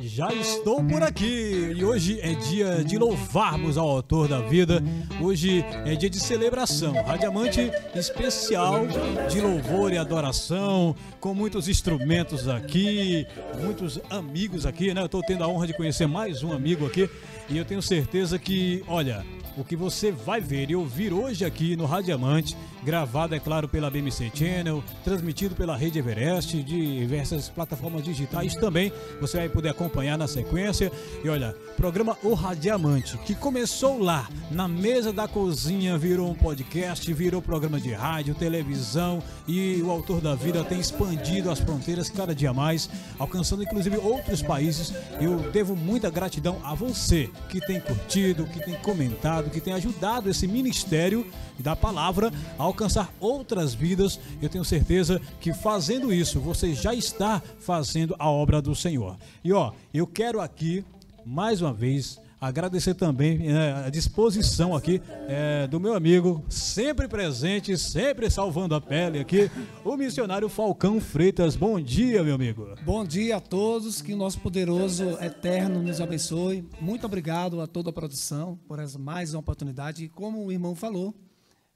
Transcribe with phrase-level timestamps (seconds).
[0.00, 4.82] Já estou por aqui e hoje é dia de louvarmos ao autor da vida.
[5.20, 8.86] Hoje é dia de celebração, radiamante especial
[9.28, 13.26] de louvor e adoração, com muitos instrumentos aqui,
[13.60, 15.02] muitos amigos aqui, né?
[15.02, 17.10] Eu estou tendo a honra de conhecer mais um amigo aqui
[17.48, 19.22] e eu tenho certeza que, olha,
[19.56, 23.90] o que você vai ver e ouvir hoje aqui no Radiamante, gravado, é claro, pela
[23.90, 30.16] BMC Channel, transmitido pela Rede Everest, de diversas plataformas digitais também, você vai poder acompanhar
[30.16, 30.92] na sequência.
[31.24, 37.12] E olha, programa O Radiamante, que começou lá, na mesa da cozinha, virou um podcast,
[37.12, 42.34] virou programa de rádio, televisão e o autor da vida tem expandido as fronteiras cada
[42.34, 44.92] dia mais, alcançando inclusive outros países.
[45.20, 50.28] Eu devo muita gratidão a você que tem curtido, que tem comentado, que tem ajudado
[50.28, 51.26] esse ministério
[51.58, 54.18] da palavra a alcançar outras vidas.
[54.40, 59.16] Eu tenho certeza que fazendo isso, você já está fazendo a obra do Senhor.
[59.44, 60.84] E ó, eu quero aqui
[61.24, 67.76] mais uma vez agradecer também né, a disposição aqui é, do meu amigo, sempre presente,
[67.78, 69.50] sempre salvando a pele aqui,
[69.84, 71.56] o missionário Falcão Freitas.
[71.56, 72.68] Bom dia, meu amigo.
[72.84, 76.64] Bom dia a todos, que o nosso poderoso eterno nos abençoe.
[76.80, 80.04] Muito obrigado a toda a produção por mais uma oportunidade.
[80.04, 81.14] E como o irmão falou,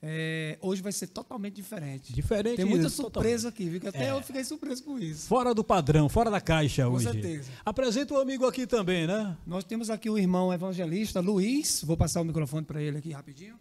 [0.02, 2.12] é, hoje vai ser totalmente diferente.
[2.12, 2.56] Diferente.
[2.56, 3.80] Tem muita total- surpresa aqui, viu?
[3.80, 4.10] Que até É.
[4.12, 5.26] eu fiquei surpreso com isso.
[5.26, 7.04] Fora do padrão, fora da caixa Com hoje.
[7.10, 7.50] certeza.
[7.64, 9.36] Apresenta o amigo aqui também, né?
[9.46, 11.82] Nós temos aqui o irmão evangelista Luiz.
[11.84, 13.56] Vou passar o microfone para ele aqui rapidinho.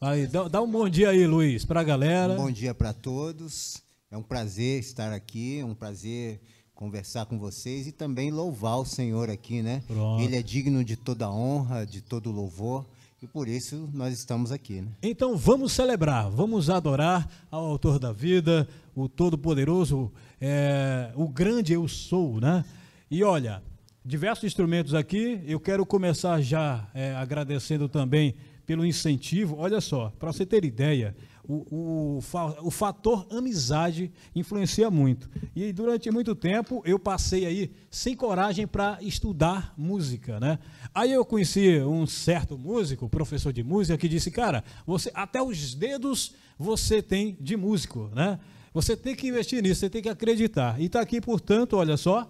[0.00, 2.32] Aí, dá, dá um bom dia aí, Luiz, pra galera.
[2.34, 3.82] Um bom dia para todos.
[4.10, 6.40] É um prazer estar aqui, é um prazer
[6.74, 9.82] conversar com vocês e também louvar o Senhor aqui, né?
[9.86, 10.22] Pronto.
[10.22, 12.86] Ele é digno de toda honra, de todo louvor
[13.22, 14.88] e por isso nós estamos aqui, né?
[15.02, 21.86] Então vamos celebrar, vamos adorar ao autor da vida, o Todo-Poderoso, é, o grande eu
[21.86, 22.64] sou, né?
[23.10, 23.62] E olha,
[24.02, 28.34] diversos instrumentos aqui, eu quero começar já é, agradecendo também
[28.64, 29.56] pelo incentivo.
[29.58, 31.14] Olha só, para você ter ideia,
[31.50, 35.28] o, o, fa- o fator amizade influencia muito.
[35.54, 40.58] E durante muito tempo eu passei aí sem coragem para estudar música, né?
[40.94, 45.74] Aí eu conheci um certo músico, professor de música, que disse, cara, você até os
[45.74, 48.38] dedos você tem de músico, né?
[48.72, 50.80] Você tem que investir nisso, você tem que acreditar.
[50.80, 52.28] E está aqui, portanto, olha só,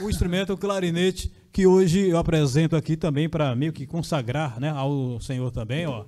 [0.00, 5.20] o instrumento clarinete que hoje eu apresento aqui também para meio que consagrar, né, ao
[5.20, 6.04] Senhor também, ó.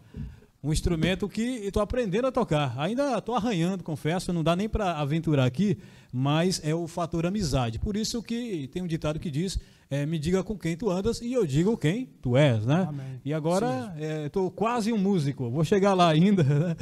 [0.64, 2.74] Um instrumento que estou aprendendo a tocar.
[2.78, 5.76] Ainda estou arranhando, confesso, não dá nem para aventurar aqui,
[6.10, 7.78] mas é o fator amizade.
[7.78, 9.58] Por isso que tem um ditado que diz:
[9.90, 12.86] é, me diga com quem tu andas e eu digo quem tu és, né?
[12.88, 13.20] Amém.
[13.22, 13.94] E agora
[14.24, 15.50] estou quase um músico.
[15.50, 16.42] Vou chegar lá ainda.
[16.42, 16.76] né?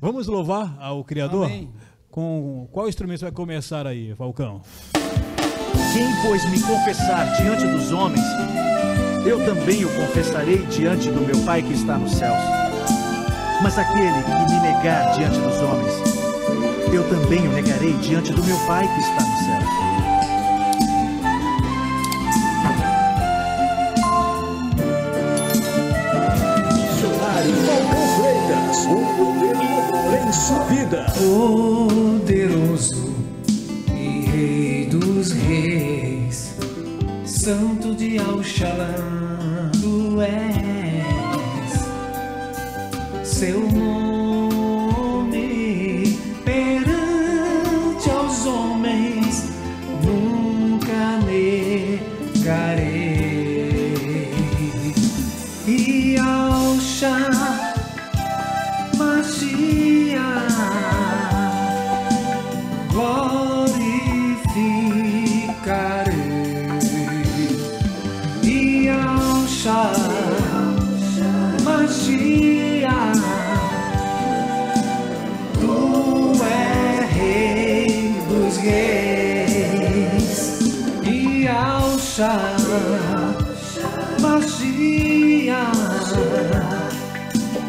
[0.00, 1.46] Vamos louvar ao Criador.
[1.46, 1.72] Amém.
[2.08, 4.62] Com qual instrumento vai começar aí, Falcão?
[5.92, 8.24] Quem, pois, me confessar diante dos homens,
[9.26, 12.63] eu também o confessarei diante do meu Pai que está nos céus.
[13.64, 15.94] Mas aquele que me negar diante dos homens,
[16.92, 19.64] eu também o negarei diante do meu Pai que está nos céus.
[26.74, 29.62] Missionário Falcão Freitas, o poder do
[29.96, 31.06] amor em sua vida.
[31.16, 33.14] Poderoso
[33.88, 36.54] e Rei dos Reis,
[37.24, 40.83] Santo de Alxalã, tu és.
[43.34, 45.26] Seu nome
[46.44, 49.50] perante aos homens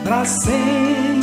[0.05, 1.14] para sempre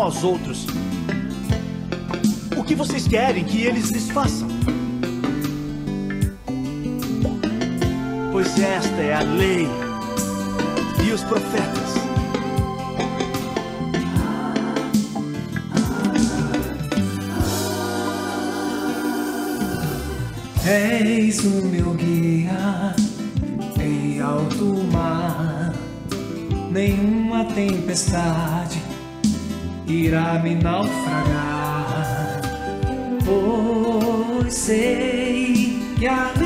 [0.00, 0.66] Aos outros
[2.56, 4.48] o que vocês querem que eles lhes façam.
[8.32, 9.68] Pois esta é a lei
[11.06, 11.90] e os profetas.
[20.66, 22.94] És o meu guia
[23.78, 25.74] em alto mar.
[26.70, 28.59] Nenhuma tempestade
[29.90, 32.40] irá me naufragar.
[33.24, 36.39] Pois sei que ali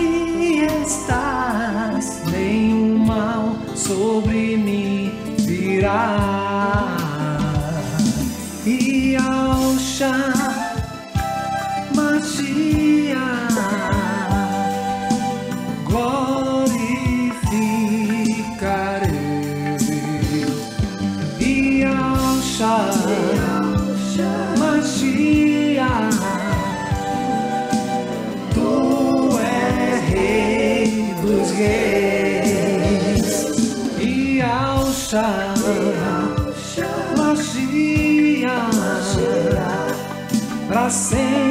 [40.85, 41.44] para sempre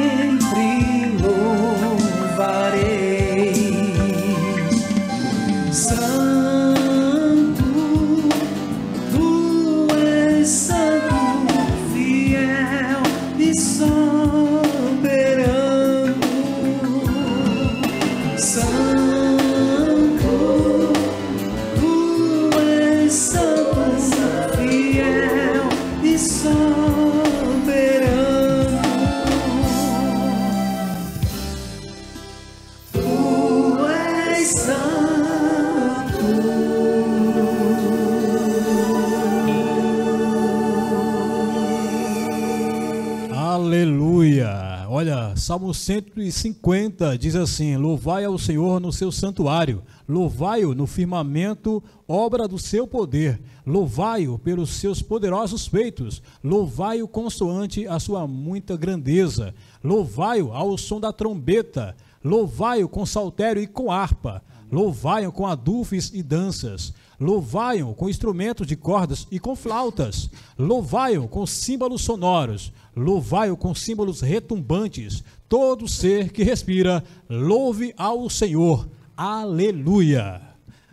[45.64, 52.58] Salmo 150 diz assim: Louvai ao Senhor no seu santuário, louvai-o no firmamento, obra do
[52.58, 60.76] seu poder, louvai-o pelos seus poderosos feitos, louvai-o consoante a sua muita grandeza, louvai-o ao
[60.76, 66.92] som da trombeta, louvai-o com saltério e com harpa, louvai-o com adufes e danças.
[67.20, 70.28] Louvai-o com instrumentos de cordas e com flautas.
[70.58, 72.72] Louvai-o com símbolos sonoros.
[72.96, 75.22] Louvai-o com símbolos retumbantes.
[75.48, 78.88] Todo ser que respira, louve ao Senhor.
[79.16, 80.40] Aleluia.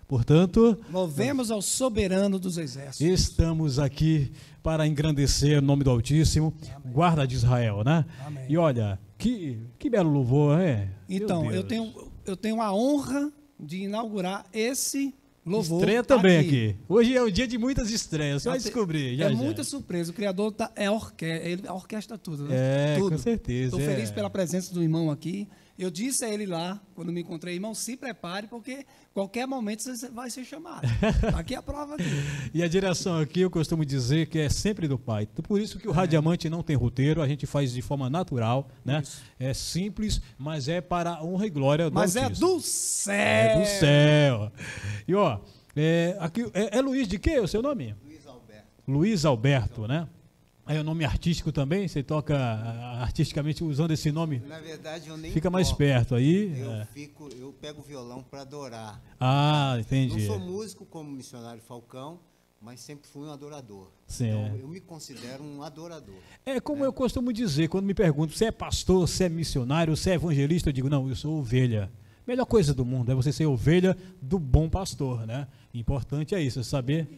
[0.07, 2.99] Portanto, Louvemos ao soberano dos exércitos.
[2.99, 4.31] estamos aqui
[4.61, 6.53] para engrandecer o nome do Altíssimo,
[6.85, 8.05] guarda de Israel, né?
[8.25, 8.45] Amém.
[8.49, 10.89] E olha, que, que belo louvor, é?
[11.07, 11.93] Então, eu tenho,
[12.25, 15.15] eu tenho a honra de inaugurar esse
[15.45, 15.79] louvor.
[15.79, 16.75] Estreia também aqui.
[16.87, 18.43] Hoje é um dia de muitas estreias.
[18.43, 19.17] Você vai descobrir.
[19.17, 19.35] Já, é já.
[19.35, 20.11] muita surpresa.
[20.11, 22.55] O criador tá, é orque ele orquestra tudo, né?
[22.55, 23.11] É, tudo.
[23.11, 23.95] com certeza, Estou é.
[23.95, 25.47] feliz pela presença do irmão aqui.
[25.81, 28.85] Eu disse a ele lá, quando me encontrei, irmão, se prepare, porque
[29.15, 30.87] qualquer momento você vai ser chamado.
[31.35, 32.03] Aqui é a prova aqui.
[32.53, 35.23] E a direção aqui, eu costumo dizer que é sempre do pai.
[35.23, 38.69] Então, Por isso que o Radiamante não tem roteiro, a gente faz de forma natural,
[38.85, 39.01] né?
[39.39, 42.47] É simples, mas é para a honra e glória do Mas é Altíssimo.
[42.47, 43.15] do céu.
[43.15, 44.51] É do céu.
[45.07, 45.39] E ó,
[45.75, 47.95] é, aqui, é, é Luiz de quê o seu nome?
[48.05, 48.67] Luiz Alberto.
[48.87, 50.07] Luiz Alberto, né?
[50.71, 55.17] Aí o nome artístico também, você toca ah, artisticamente usando esse nome, Na verdade, eu
[55.17, 55.79] nem fica mais toco.
[55.79, 56.57] perto aí.
[56.57, 56.85] Eu é.
[56.85, 59.01] fico, eu pego o violão para adorar.
[59.19, 60.25] Ah, Não entendi.
[60.25, 62.21] sou músico como missionário Falcão,
[62.61, 63.89] mas sempre fui um adorador.
[64.07, 64.29] Sim.
[64.29, 66.15] Então, eu me considero um adorador.
[66.45, 70.09] É como eu costumo dizer, quando me perguntam se é pastor, se é missionário, se
[70.09, 71.91] é evangelista, eu digo, não, eu sou ovelha.
[72.25, 75.49] Melhor coisa do mundo é você ser ovelha do bom pastor, né?
[75.73, 77.09] Importante é isso, saber.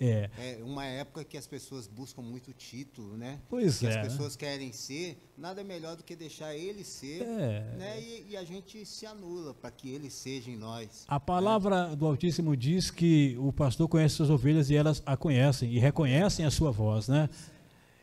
[0.00, 3.40] É, É uma época que as pessoas buscam muito título, né?
[3.48, 3.90] Pois que é.
[4.00, 7.74] as pessoas querem ser, nada melhor do que deixar ele ser, É.
[7.78, 8.00] né?
[8.00, 11.04] E, e a gente se anula para que ele seja em nós.
[11.08, 15.70] a palavra do Altíssimo diz que o pastor conhece suas ovelhas e elas a conhecem
[15.72, 17.28] e reconhecem a sua voz, né?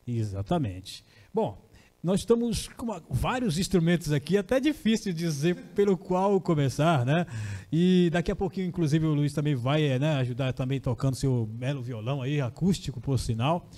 [0.08, 1.04] Exatamente.
[1.34, 1.58] Bom,
[2.04, 7.28] nós estamos com vários instrumentos aqui, até difícil dizer pelo qual começar, né?
[7.72, 11.46] E daqui a pouquinho, inclusive, o Luiz também vai eh, né, ajudar também tocando seu
[11.46, 13.70] belo violão aí, acústico, por sinal.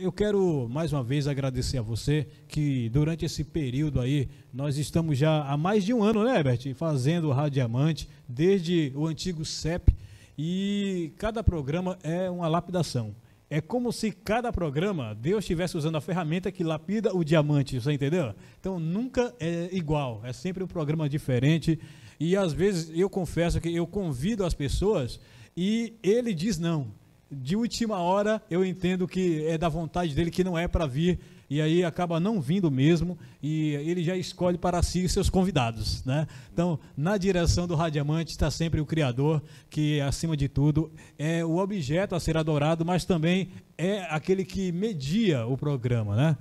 [0.00, 5.18] Eu quero mais uma vez agradecer a você que durante esse período aí, nós estamos
[5.18, 9.44] já há mais de um ano, né, Herbert, fazendo o Rádio Diamante, desde o antigo
[9.44, 9.94] CEP,
[10.38, 13.14] e cada programa é uma lapidação.
[13.52, 17.92] É como se cada programa Deus estivesse usando a ferramenta que lapida o diamante, você
[17.92, 18.32] entendeu?
[18.60, 21.76] Então nunca é igual, é sempre um programa diferente.
[22.20, 25.18] E às vezes eu confesso que eu convido as pessoas
[25.56, 26.92] e ele diz não.
[27.28, 31.18] de última hora eu entendo que é da vontade dele que não é para vir
[31.50, 36.28] e aí acaba não vindo mesmo e ele já escolhe para si seus convidados, né?
[36.52, 41.56] Então, na direção do Radiamante está sempre o Criador, que acima de tudo é o
[41.56, 46.36] objeto a ser adorado, mas também é aquele que media o programa, né?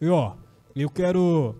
[0.00, 0.34] E ó,
[0.74, 1.54] eu quero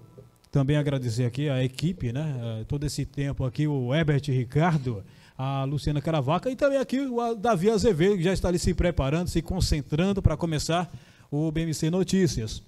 [0.51, 2.65] também agradecer aqui a equipe, né?
[2.67, 5.05] Todo esse tempo aqui, o Herbert Ricardo,
[5.37, 9.29] a Luciana Caravaca e também aqui o Davi Azevedo, que já está ali se preparando,
[9.29, 10.93] se concentrando para começar
[11.31, 12.61] o BMC Notícias.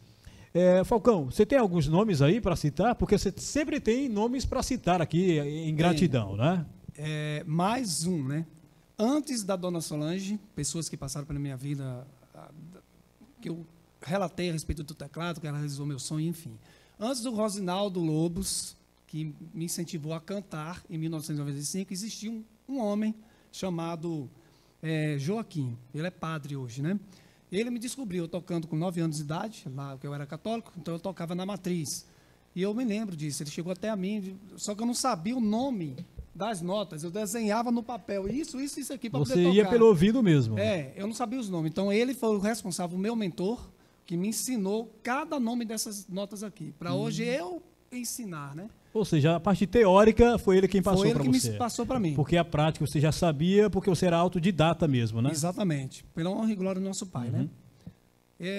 [0.53, 2.95] É, Falcão, você tem alguns nomes aí para citar?
[2.97, 6.67] Porque você sempre tem nomes para citar aqui em gratidão, né?
[6.97, 8.45] É, mais um, né?
[8.99, 12.07] Antes da Dona Solange, pessoas que passaram pela minha vida,
[13.41, 13.65] que eu
[14.03, 16.59] relatei a respeito do teclado, que ela realizou meu sonho, enfim.
[16.99, 18.77] Antes do Rosinaldo Lobos,
[19.07, 23.15] que me incentivou a cantar em 1995, existia um, um homem
[23.53, 24.29] chamado
[24.83, 25.79] é, Joaquim.
[25.95, 26.99] Ele é padre hoje, né?
[27.51, 30.95] Ele me descobriu tocando com 9 anos de idade, lá que eu era católico, então
[30.95, 32.07] eu tocava na matriz.
[32.55, 35.37] E eu me lembro disso, ele chegou até a mim, só que eu não sabia
[35.37, 35.97] o nome
[36.35, 39.49] das notas, eu desenhava no papel isso, isso, isso aqui para poder tocar.
[39.49, 40.59] Você ia pelo ouvido mesmo.
[40.59, 41.71] É, eu não sabia os nomes.
[41.71, 43.69] Então ele foi o responsável, o meu mentor,
[44.07, 46.99] que me ensinou cada nome dessas notas aqui, para hum.
[46.99, 48.69] hoje eu ensinar, né?
[48.93, 51.19] Ou seja, a parte teórica foi ele quem passou para você.
[51.19, 52.15] Foi ele que me passou para mim.
[52.15, 55.31] Porque a prática você já sabia, porque você era autodidata mesmo, né?
[55.31, 56.05] Exatamente.
[56.15, 57.39] Pela honra e glória do nosso Pai, né?
[57.39, 57.45] uhum.
[57.45, 57.51] né?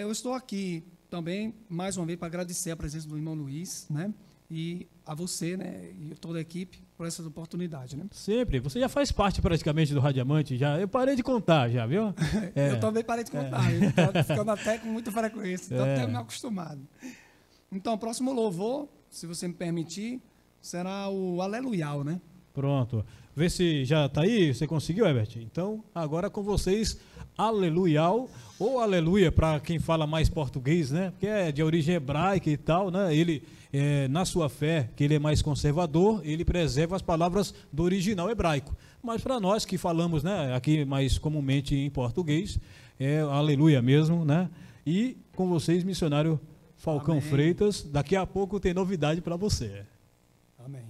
[0.03, 4.13] Eu estou aqui também, mais uma vez, para agradecer a presença do irmão Luiz, né?
[4.49, 5.91] E a você, né?
[5.99, 8.05] E toda a equipe por essa oportunidade, né?
[8.11, 8.59] Sempre.
[8.59, 10.79] Você já faz parte praticamente do Radiamante, já.
[10.79, 12.13] Eu parei de contar, já, viu?
[12.55, 12.71] É.
[12.71, 13.63] eu também parei de contar.
[13.71, 14.23] É.
[14.23, 15.73] Ficando até com muita frequência.
[15.73, 15.95] Estou é.
[15.95, 16.81] até me acostumado.
[17.71, 20.21] Então, próximo louvor se você me permitir,
[20.61, 22.19] será o Aleluial, né?
[22.53, 23.05] Pronto.
[23.35, 25.37] Vê se já está aí, você conseguiu, Herbert?
[25.37, 26.97] Então, agora com vocês,
[27.37, 31.11] Aleluial, ou Aleluia, para quem fala mais português, né?
[31.11, 33.13] Porque é de origem hebraica e tal, né?
[33.13, 37.83] Ele, é, na sua fé, que ele é mais conservador, ele preserva as palavras do
[37.83, 38.75] original hebraico.
[39.03, 42.59] Mas para nós que falamos, né, aqui mais comumente em português,
[42.97, 44.49] é Aleluia mesmo, né?
[44.85, 46.39] E com vocês, missionário
[46.81, 47.29] Falcão Amém.
[47.29, 47.83] Freitas.
[47.83, 49.85] Daqui a pouco tem novidade para você.
[50.57, 50.81] Amém.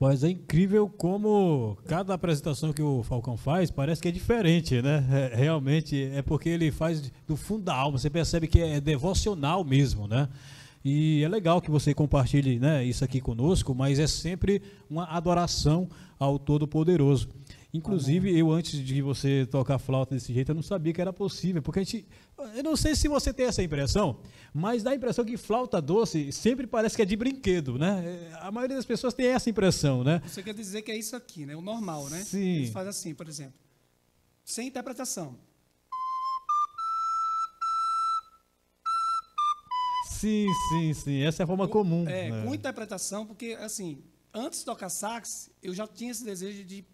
[0.00, 5.04] Rapaz, é incrível como cada apresentação que o Falcão faz parece que é diferente, né?
[5.10, 9.64] É, realmente é porque ele faz do fundo da alma, você percebe que é devocional
[9.64, 10.28] mesmo, né?
[10.84, 15.88] E é legal que você compartilhe né, isso aqui conosco, mas é sempre uma adoração
[16.16, 17.28] ao Todo-Poderoso.
[17.72, 18.40] Inclusive, Amém.
[18.40, 21.80] eu antes de você tocar flauta desse jeito, eu não sabia que era possível, porque
[21.80, 22.06] a gente.
[22.56, 24.20] Eu não sei se você tem essa impressão,
[24.54, 28.30] mas dá a impressão que flauta doce sempre parece que é de brinquedo, né?
[28.32, 30.22] É, a maioria das pessoas tem essa impressão, né?
[30.26, 31.54] Você quer dizer que é isso aqui, né?
[31.54, 32.22] O normal, né?
[32.24, 32.56] Sim.
[32.56, 33.58] Eles fazem assim, por exemplo.
[34.44, 35.36] Sem interpretação.
[40.18, 41.20] Sim, sim, sim.
[41.20, 42.08] Essa é a forma com, comum.
[42.08, 42.44] É, né?
[42.44, 46.84] com interpretação, porque, assim, antes de tocar sax, eu já tinha esse desejo de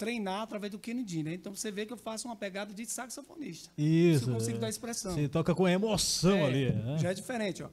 [0.00, 1.34] treinar através do Kennedy, né?
[1.34, 3.70] Então você vê que eu faço uma pegada de saxofonista.
[3.76, 4.22] Isso.
[4.22, 5.12] Isso eu consigo dar expressão.
[5.12, 6.72] Você toca com emoção é, ali.
[6.72, 6.98] Né?
[6.98, 7.68] Já é diferente, ó.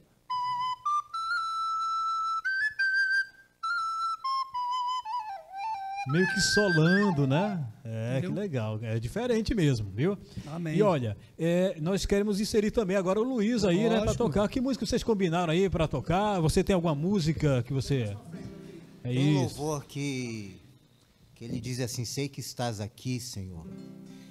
[6.09, 7.61] meio que solando, né?
[7.83, 8.31] É, Entendeu?
[8.31, 8.79] que legal.
[8.81, 10.17] É diferente mesmo, viu?
[10.47, 10.77] Amém.
[10.77, 13.93] E olha, é, nós queremos inserir também agora o Luiz aí, Lógico.
[13.93, 14.47] né, para tocar.
[14.47, 16.39] Que música vocês combinaram aí para tocar?
[16.39, 18.15] Você tem alguma música que você.
[19.03, 20.56] É tem um louvor que,
[21.37, 23.65] que ele diz assim: Sei que estás aqui, Senhor.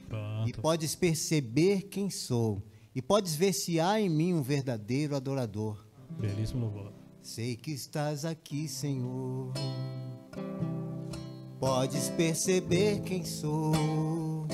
[0.09, 0.49] Pronto.
[0.49, 2.61] E podes perceber quem sou.
[2.95, 5.79] E podes ver se há em mim um verdadeiro adorador.
[6.19, 6.93] Belíssimo louvor.
[7.23, 9.53] Sei que estás aqui, Senhor.
[11.61, 14.47] Podes perceber quem sou,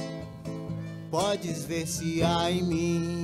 [1.10, 3.22] podes ver se há em mim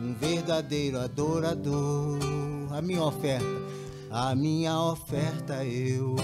[0.00, 2.18] um verdadeiro adorador.
[2.70, 3.46] A minha oferta,
[4.10, 6.16] a minha oferta eu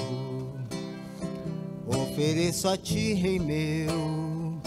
[2.19, 4.61] ofereço a ti, Rei meu,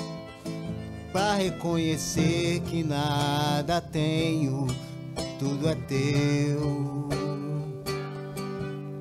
[1.11, 4.67] para reconhecer que nada tenho,
[5.37, 7.09] tudo é teu.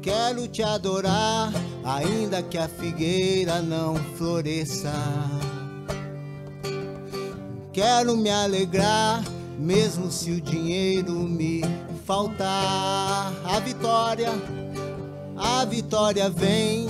[0.02, 1.52] Quero te adorar
[1.84, 4.92] ainda que a figueira não floresça.
[7.72, 9.22] Quero me alegrar,
[9.60, 11.62] mesmo se o dinheiro me
[12.04, 13.32] faltar.
[13.44, 14.32] A vitória,
[15.36, 16.89] a vitória vem,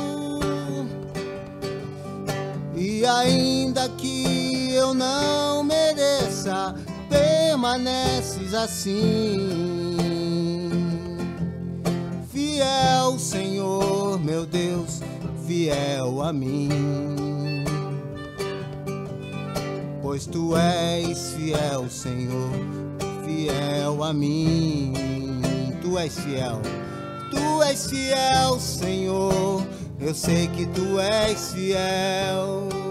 [3.01, 6.75] E ainda que eu não mereça,
[7.09, 9.97] permaneces assim.
[12.31, 15.01] Fiel, Senhor, meu Deus
[15.47, 16.69] fiel a mim.
[20.03, 22.51] Pois tu és fiel, Senhor,
[23.25, 24.93] fiel a mim.
[25.81, 26.61] Tu és fiel,
[27.31, 29.65] tu és fiel, Senhor.
[29.99, 32.90] Eu sei que tu és fiel.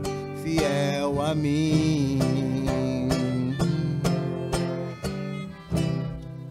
[0.51, 2.19] fiel a mim.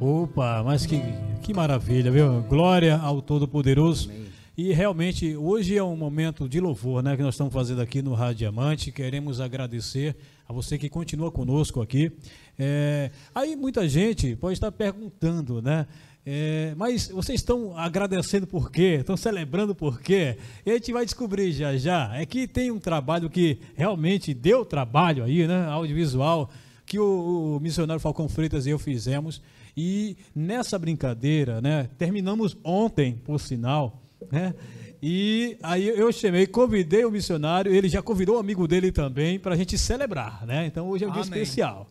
[0.01, 1.03] Opa, mas que,
[1.43, 2.43] que maravilha, viu?
[2.43, 4.11] Glória ao Todo-Poderoso.
[4.57, 8.15] E realmente hoje é um momento de louvor, né, que nós estamos fazendo aqui no
[8.15, 8.93] Rádio Diamante.
[8.93, 10.17] Queremos agradecer
[10.49, 12.13] a você que continua conosco aqui.
[12.59, 15.87] É, aí muita gente pode estar perguntando, né?
[16.25, 18.99] É, mas vocês estão agradecendo por quê?
[19.01, 20.37] Estão celebrando por quê?
[20.65, 22.15] E a gente vai descobrir já já.
[22.15, 25.67] É que tem um trabalho que realmente deu trabalho aí, né?
[25.67, 26.51] Audiovisual,
[26.85, 29.41] que o, o missionário Falcão Freitas e eu fizemos.
[29.77, 31.89] E nessa brincadeira, né?
[31.97, 34.55] Terminamos ontem, por sinal né?
[35.03, 39.39] E aí eu chamei, convidei o missionário, ele já convidou o um amigo dele também
[39.39, 40.67] para a gente celebrar, né?
[40.67, 41.23] Então hoje é um Amém.
[41.23, 41.87] dia especial.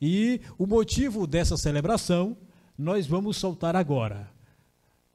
[0.00, 2.36] E o motivo dessa celebração
[2.78, 4.32] nós vamos soltar agora.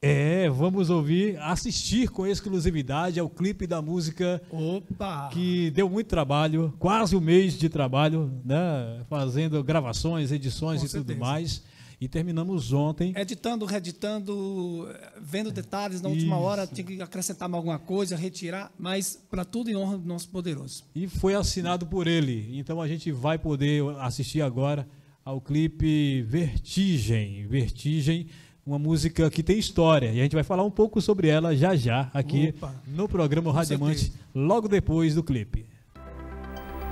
[0.02, 5.28] É, vamos ouvir, assistir com exclusividade ao clipe da música Opa!
[5.34, 9.04] que deu muito trabalho, quase um mês de trabalho, né?
[9.10, 11.14] Fazendo gravações, edições com e certeza.
[11.14, 11.62] tudo mais.
[12.00, 13.12] e terminamos ontem.
[13.14, 14.88] Editando, reeditando,
[15.22, 16.46] vendo detalhes na última Isso.
[16.46, 20.86] hora, tinha que acrescentar alguma coisa, retirar, mas para tudo em honra do nosso poderoso.
[20.96, 22.58] E foi assinado por ele.
[22.58, 24.88] Então a gente vai poder assistir agora
[25.24, 27.46] ao clipe Vertigem.
[27.48, 28.28] Vertigem,
[28.66, 30.08] uma música que tem história.
[30.08, 32.74] E a gente vai falar um pouco sobre ela já já aqui Opa.
[32.88, 35.66] no programa Radiamante, logo depois do clipe.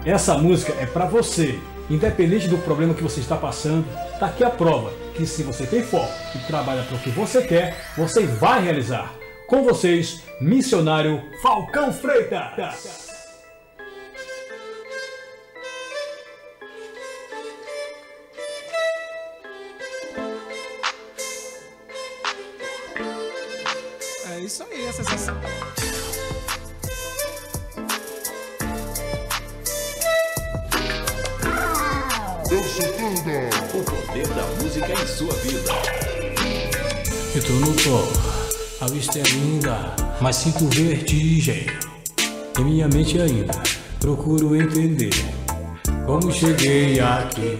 [0.06, 1.60] Essa música é pra você.
[1.90, 3.86] Independente do problema que você está passando,
[4.20, 7.42] tá aqui a prova que se você tem foco e trabalha para o que você
[7.42, 9.14] quer, você vai realizar.
[9.48, 13.07] Com vocês, missionário Falcão Freitas.
[34.78, 35.72] Música em sua vida.
[37.36, 38.08] Eu tô no pó,
[38.82, 41.66] a vista é linda, mas sinto vertigem.
[42.60, 43.54] Em minha mente ainda
[44.00, 45.14] procuro entender
[46.06, 47.58] como cheguei aqui.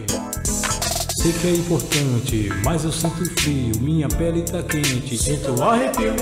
[1.16, 6.14] Sei que é importante, mas eu sinto frio, minha pele tá quente, sinto arrepio.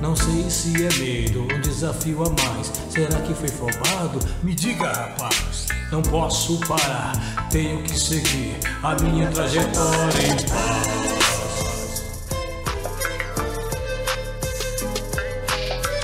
[0.00, 2.72] Não sei se é medo, um desafio a mais.
[2.88, 4.18] Será que foi formado?
[4.42, 5.79] Me diga, rapaz.
[5.90, 7.12] Não posso parar,
[7.50, 10.36] tenho que seguir a minha trajetória.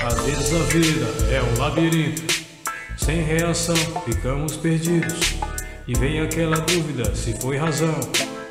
[0.05, 2.21] Às vezes a vida é um labirinto,
[2.97, 5.37] sem reação ficamos perdidos.
[5.87, 7.97] E vem aquela dúvida se foi razão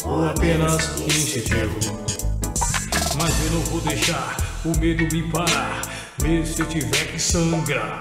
[0.07, 1.79] ou apenas instintivo.
[3.21, 5.83] Mas eu não vou deixar o medo me parar,
[6.23, 8.01] mesmo se tiver que sangrar.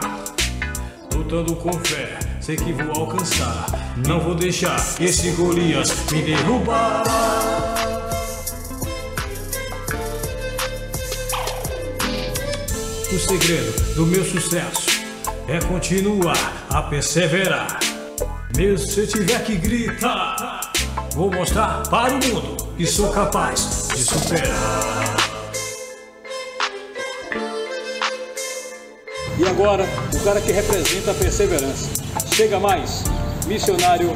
[1.13, 3.65] Lutando com fé, sei que vou alcançar.
[4.05, 7.01] Não vou deixar esse Golias me derrubar.
[13.11, 14.85] O segredo do meu sucesso
[15.47, 17.79] é continuar a perseverar.
[18.55, 20.71] Mesmo se eu tiver que gritar,
[21.13, 25.15] vou mostrar para o mundo que sou capaz de superar.
[29.39, 32.04] E agora, o cara que representa a perseverança.
[32.35, 33.01] Chega mais,
[33.47, 34.11] missionário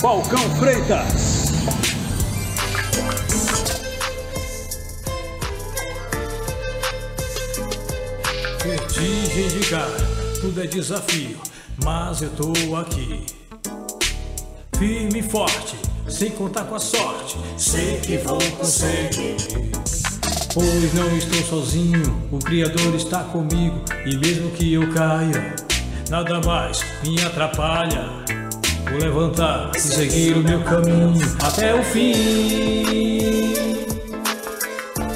[0.00, 1.46] Falcão Freitas.
[8.64, 9.96] Vertigem de cara,
[10.40, 11.38] tudo é desafio,
[11.84, 13.24] mas eu tô aqui.
[14.76, 15.76] Firme e forte,
[16.08, 19.36] sem contar com a sorte, sei que vou conseguir.
[20.52, 25.54] Pois não estou sozinho, o Criador está comigo, e mesmo que eu caia,
[26.10, 28.08] nada mais me atrapalha.
[28.90, 33.52] Vou levantar e seguir o meu caminho até o fim.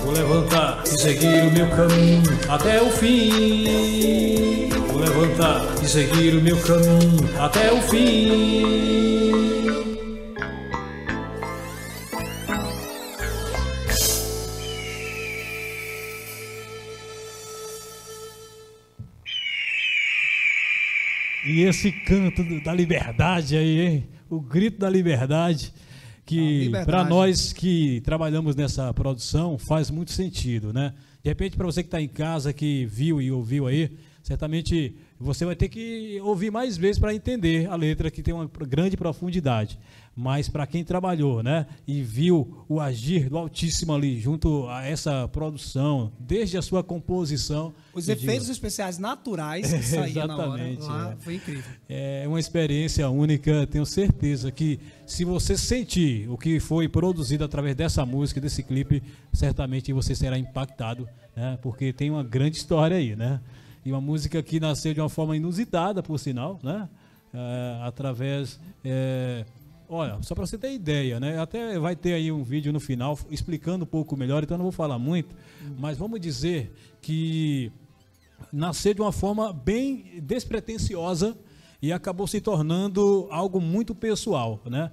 [0.04, 4.68] Vou levantar e seguir o meu caminho até o fim.
[4.88, 9.49] Vou levantar e seguir o meu caminho até o fim.
[21.50, 24.08] E esse canto da liberdade aí, hein?
[24.28, 25.74] O grito da liberdade,
[26.24, 26.86] que liberdade.
[26.86, 30.94] para nós que trabalhamos nessa produção faz muito sentido, né?
[31.20, 33.90] De repente, para você que está em casa, que viu e ouviu aí,
[34.22, 38.48] certamente você vai ter que ouvir mais vezes para entender a letra, que tem uma
[38.68, 39.76] grande profundidade.
[40.14, 45.26] Mas para quem trabalhou, né, e viu o agir do Altíssimo ali junto a essa
[45.28, 50.76] produção, desde a sua composição, Os eu digo, efeitos especiais naturais que saíam na hora
[50.80, 51.16] lá, é.
[51.22, 51.70] foi incrível.
[51.88, 57.76] É uma experiência única, tenho certeza que se você sentir o que foi produzido através
[57.76, 61.58] dessa música, desse clipe, certamente você será impactado, né?
[61.62, 63.40] Porque tem uma grande história aí, né?
[63.84, 66.88] E uma música que nasceu de uma forma inusitada, por sinal, né?
[67.32, 68.60] É, através.
[68.84, 69.44] é,
[69.90, 71.38] olha, só para você ter ideia, né?
[71.38, 74.64] Até vai ter aí um vídeo no final explicando um pouco melhor, então eu não
[74.64, 75.34] vou falar muito,
[75.78, 76.72] mas vamos dizer
[77.02, 77.72] que
[78.52, 81.36] nasceu de uma forma bem despretensiosa
[81.82, 84.90] e acabou se tornando algo muito pessoal, né?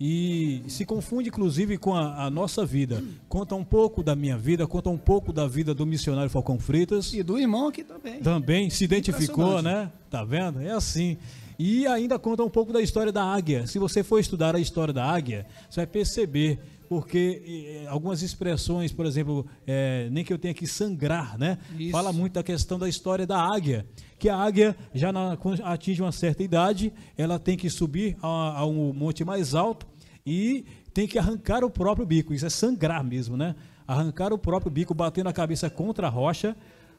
[0.00, 3.02] E se confunde inclusive com a, a nossa vida.
[3.28, 7.12] Conta um pouco da minha vida, conta um pouco da vida do missionário Falcão Freitas.
[7.12, 8.20] E do irmão aqui também.
[8.20, 9.90] Também se identificou, né?
[10.08, 10.60] Tá vendo?
[10.60, 11.18] É assim.
[11.58, 13.66] E ainda conta um pouco da história da águia.
[13.66, 19.04] Se você for estudar a história da águia, você vai perceber porque algumas expressões, por
[19.04, 21.58] exemplo, eh, nem que eu tenha que sangrar, né?
[21.78, 21.90] Isso.
[21.90, 23.84] Fala muito da questão da história da águia,
[24.18, 28.60] que a águia já na- quando atinge uma certa idade, ela tem que subir a,
[28.60, 29.86] a um monte mais alto
[30.24, 32.32] e tem que arrancar o próprio bico.
[32.32, 33.54] Isso é sangrar mesmo, né?
[33.86, 36.56] Arrancar o próprio bico, batendo a cabeça contra a rocha,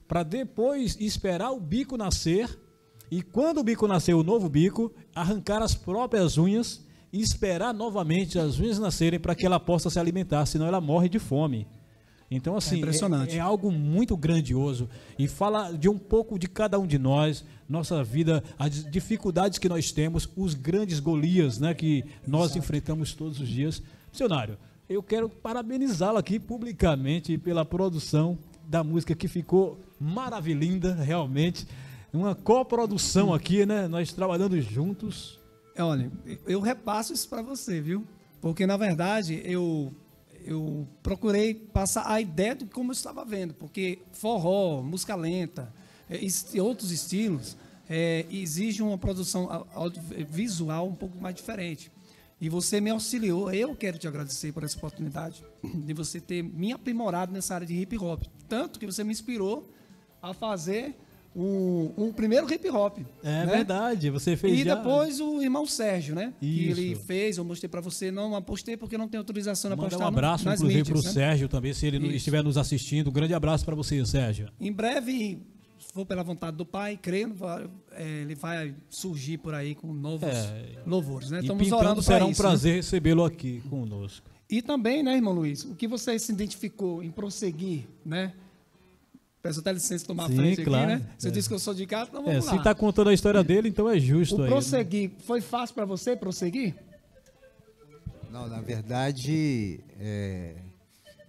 [0.07, 2.59] para depois esperar o bico nascer.
[3.11, 8.37] E quando o bico nascer, o novo bico, arrancar as próprias unhas e esperar novamente
[8.37, 11.67] as unhas nascerem para que ela possa se alimentar, senão ela morre de fome.
[12.31, 13.33] Então, assim, é, impressionante.
[13.33, 17.43] é, é algo muito grandioso e fala de um pouco de cada um de nós,
[17.67, 23.39] nossa vida, as dificuldades que nós temos, os grandes Golias né, que nós enfrentamos todos
[23.39, 23.81] os dias.
[24.11, 31.67] Missionário, eu quero parabenizá-lo aqui publicamente pela produção da música que ficou maravilhosa, realmente.
[32.11, 33.87] Uma coprodução aqui, né?
[33.87, 35.39] Nós trabalhando juntos.
[35.75, 36.11] É, Olha,
[36.47, 38.05] eu repasso isso para você, viu?
[38.41, 39.93] Porque na verdade eu
[40.45, 45.71] eu procurei passar a ideia de como eu estava vendo, porque forró, música lenta,
[46.09, 47.55] é, est- outros estilos
[47.89, 51.91] é, exigem uma produção audiovisual um pouco mais diferente.
[52.41, 53.51] E você me auxiliou.
[53.53, 57.75] Eu quero te agradecer por essa oportunidade de você ter me aprimorado nessa área de
[57.75, 59.69] hip hop, tanto que você me inspirou
[60.21, 60.95] a fazer
[61.41, 62.97] um, um primeiro hip hop.
[63.23, 63.45] É né?
[63.45, 66.33] verdade, você fez E já- depois o irmão Sérgio, né?
[66.39, 66.79] Que Isso.
[66.81, 70.07] ele fez, eu mostrei pra você, não apostei porque não tem autorização de Mandar apostar
[70.07, 71.09] um no- abraço, nas inclusive, para o né?
[71.09, 72.15] Sérgio também, se ele Isso.
[72.17, 73.09] estiver nos assistindo.
[73.09, 74.49] Um grande abraço para você, Sérgio.
[74.59, 75.39] Em breve,
[75.79, 77.33] se for pela vontade do Pai, creio,
[77.93, 80.77] é, ele vai surgir por aí com novos É.
[80.85, 81.39] louvores, né?
[81.39, 82.41] Estamos pintando orando será para um isso.
[82.43, 82.49] né?
[82.49, 84.27] prazer recebê-lo aqui conosco.
[84.49, 88.33] E também, né, irmão Luiz, o que você se identificou em prosseguir, né?
[89.41, 90.91] Peço até licença de tomar Sim, frente claro.
[90.93, 91.09] aqui, né?
[91.17, 91.31] Você É.
[91.31, 92.57] disse que eu sou de casa, então É, vamos se lá.
[92.57, 94.43] está contando a história dele, então é justo O aí.
[94.43, 94.49] né?
[94.49, 96.75] prosseguir, foi fácil para você prosseguir?
[98.31, 100.55] Não, na verdade, é,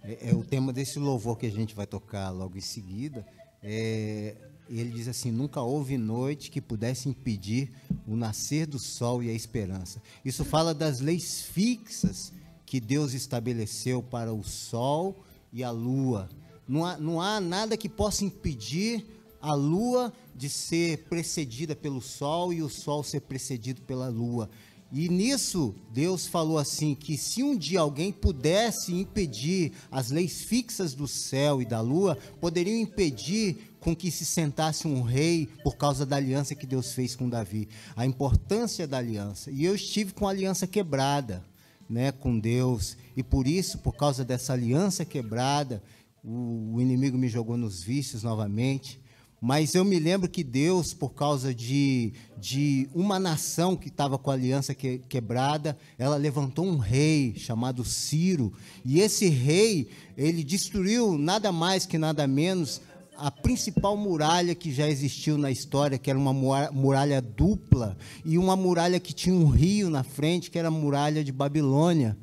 [0.03, 3.25] é- é o tema desse louvor que a gente vai tocar logo em seguida.
[3.63, 4.35] É,
[4.69, 7.71] ele diz assim: Nunca houve noite que pudesse impedir
[8.07, 10.01] o nascer do sol e a esperança.
[10.23, 12.31] Isso fala das leis fixas
[12.65, 16.29] que Deus estabeleceu para o sol e a lua.
[16.71, 19.05] Não há, não há nada que possa impedir
[19.41, 24.49] a lua de ser precedida pelo sol e o sol ser precedido pela lua.
[24.89, 30.93] E nisso, Deus falou assim: que se um dia alguém pudesse impedir as leis fixas
[30.93, 36.05] do céu e da lua, poderiam impedir com que se sentasse um rei por causa
[36.05, 37.67] da aliança que Deus fez com Davi.
[37.97, 39.51] A importância da aliança.
[39.51, 41.43] E eu estive com a aliança quebrada.
[41.89, 45.83] Né, com Deus, e por isso, por causa dessa aliança quebrada,
[46.23, 48.99] o, o inimigo me jogou nos vícios novamente.
[49.43, 54.29] Mas eu me lembro que Deus, por causa de, de uma nação que estava com
[54.29, 58.53] a aliança que- quebrada, ela levantou um rei chamado Ciro.
[58.85, 62.81] E esse rei, ele destruiu nada mais que nada menos
[63.17, 68.37] a principal muralha que já existiu na história, que era uma mura- muralha dupla, e
[68.37, 72.15] uma muralha que tinha um rio na frente, que era a muralha de Babilônia.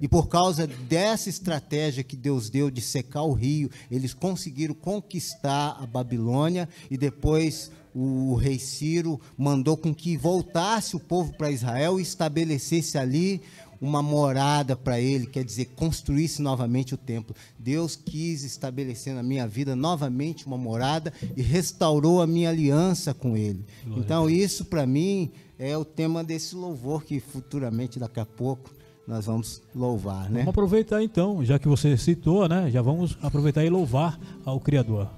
[0.00, 5.78] E por causa dessa estratégia que Deus deu de secar o rio, eles conseguiram conquistar
[5.80, 11.98] a Babilônia e depois o rei Ciro mandou com que voltasse o povo para Israel
[11.98, 13.40] e estabelecesse ali
[13.80, 17.34] uma morada para ele, quer dizer, construísse novamente o templo.
[17.58, 23.36] Deus quis estabelecer na minha vida novamente uma morada e restaurou a minha aliança com
[23.36, 23.64] ele.
[23.96, 28.74] Então, isso para mim é o tema desse louvor que futuramente, daqui a pouco,
[29.06, 30.40] nós vamos louvar, né?
[30.40, 32.70] Vamos aproveitar então, já que você citou, né?
[32.70, 35.08] Já vamos aproveitar e louvar ao Criador.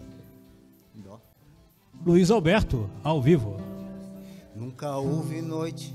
[2.04, 3.56] Luiz Alberto, ao vivo.
[4.54, 5.92] Nunca houve noite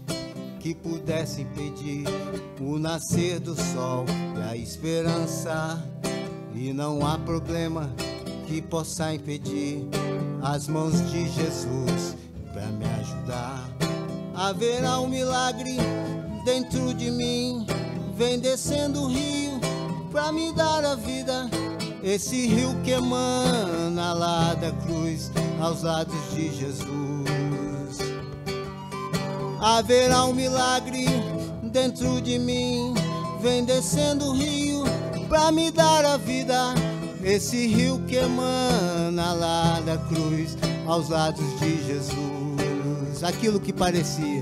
[0.59, 2.05] que pudesse impedir
[2.59, 4.05] o nascer do sol
[4.37, 5.81] e a esperança.
[6.53, 7.89] E não há problema
[8.47, 9.87] que possa impedir
[10.41, 12.15] as mãos de Jesus
[12.53, 13.69] para me ajudar.
[14.35, 15.77] Haverá um milagre
[16.43, 17.65] dentro de mim,
[18.15, 19.59] vem descendo o rio
[20.11, 21.49] para me dar a vida.
[22.03, 26.87] Esse rio que emana lá da cruz aos lados de Jesus.
[29.61, 31.05] Haverá um milagre
[31.71, 32.93] dentro de mim.
[33.41, 34.83] Vem descendo o rio
[35.29, 36.73] pra me dar a vida.
[37.23, 43.23] Esse rio que emana lá da cruz aos lados de Jesus.
[43.23, 44.41] Aquilo que parecia,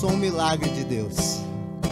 [0.00, 1.40] Sou um milagre de Deus.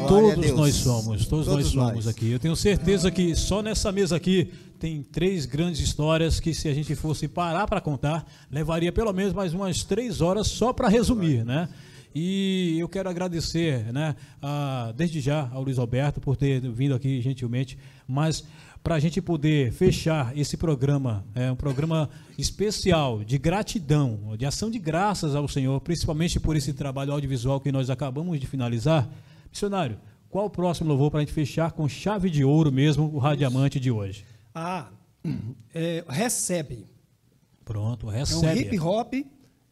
[0.08, 2.08] Glória Todos nós somos, todos, nós Todos somos nós.
[2.08, 2.30] aqui.
[2.30, 6.74] Eu tenho certeza que só nessa mesa aqui tem três grandes histórias que se a
[6.74, 11.44] gente fosse parar para contar, levaria pelo menos mais umas três horas só para resumir,
[11.44, 11.68] né?
[12.12, 17.20] E eu quero agradecer, né, a- desde já ao Luiz Alberto por ter vindo aqui
[17.20, 18.42] gentilmente, mas
[18.82, 24.70] para a gente poder fechar esse programa, é um programa especial de gratidão, de ação
[24.70, 29.08] de graças ao Senhor, principalmente por esse trabalho audiovisual que nós acabamos de finalizar.
[29.50, 29.98] Missionário,
[30.30, 33.78] qual o próximo louvor para a gente fechar com chave de ouro mesmo o Radiamante
[33.78, 34.24] de hoje?
[34.54, 34.88] Ah,
[35.74, 36.86] é, recebe.
[37.64, 38.60] Pronto, É um recebe.
[38.60, 39.14] hip hop.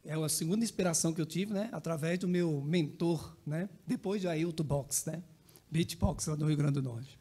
[0.04, 1.68] É a segunda inspiração que eu tive, né?
[1.72, 3.68] Através do meu mentor, né?
[3.86, 5.22] Depois de Ailton Box, né?
[5.70, 7.18] Beatbox lá do Rio Grande do Norte.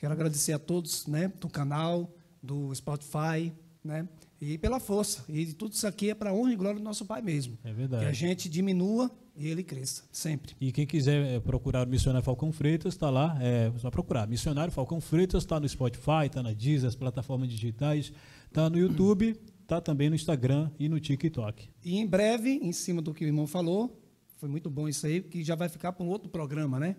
[0.00, 1.30] Quero agradecer a todos, né?
[1.38, 2.10] Do canal,
[2.42, 3.52] do Spotify,
[3.84, 4.08] né?
[4.40, 5.22] E pela força.
[5.28, 7.58] E tudo isso aqui é para honra e glória do nosso Pai mesmo.
[7.62, 8.04] É verdade.
[8.04, 10.56] Que a gente diminua e ele cresça, sempre.
[10.58, 14.26] E quem quiser é, procurar o Missionário Falcão Freitas, está lá, é só procurar.
[14.26, 18.10] Missionário Falcão Freitas está no Spotify, está na Deezer, as plataformas digitais,
[18.46, 21.68] está no YouTube, está também no Instagram e no TikTok.
[21.84, 24.02] E em breve, em cima do que o irmão falou,
[24.38, 26.96] foi muito bom isso aí, que já vai ficar para um outro programa, né?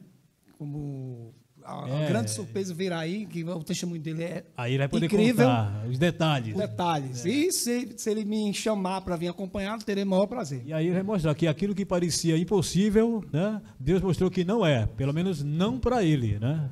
[0.59, 1.33] Como
[1.65, 2.07] a, É.
[2.07, 5.45] grande surpresa virá aí, que o testemunho dele é Aí ele vai poder incrível.
[5.47, 6.55] contar os detalhes.
[6.55, 7.25] Detalhes.
[7.25, 10.61] E se, se ele me chamar para vir acompanhado, terei o maior prazer.
[10.65, 13.61] E aí ele vai mostrar que aquilo que parecia impossível, né?
[13.79, 16.69] Deus mostrou que não é, pelo menos não para ele, né?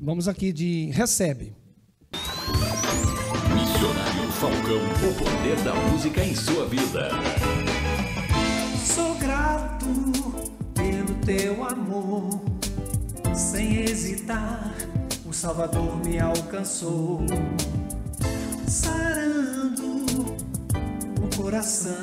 [0.00, 1.54] Vamos aqui de recebe.
[3.54, 7.10] Missionário Falcão, o poder da música em sua vida.
[8.84, 9.86] Sou grato
[10.74, 12.47] pelo teu amor.
[13.38, 14.74] Sem hesitar,
[15.24, 17.20] o Salvador me alcançou,
[18.66, 20.04] sarando
[21.22, 21.94] o coração,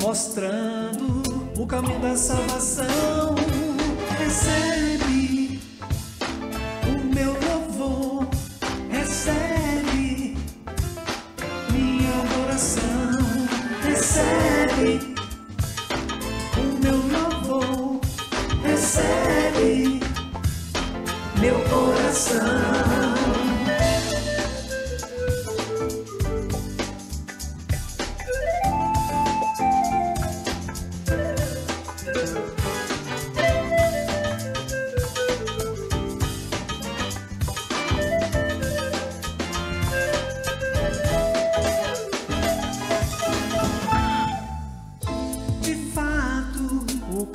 [0.00, 1.22] mostrando
[1.60, 3.34] o caminho da salvação.
[4.16, 5.60] Recebe
[6.86, 8.28] o meu louvor,
[8.88, 10.36] recebe
[11.72, 13.18] minha adoração,
[13.82, 15.17] recebe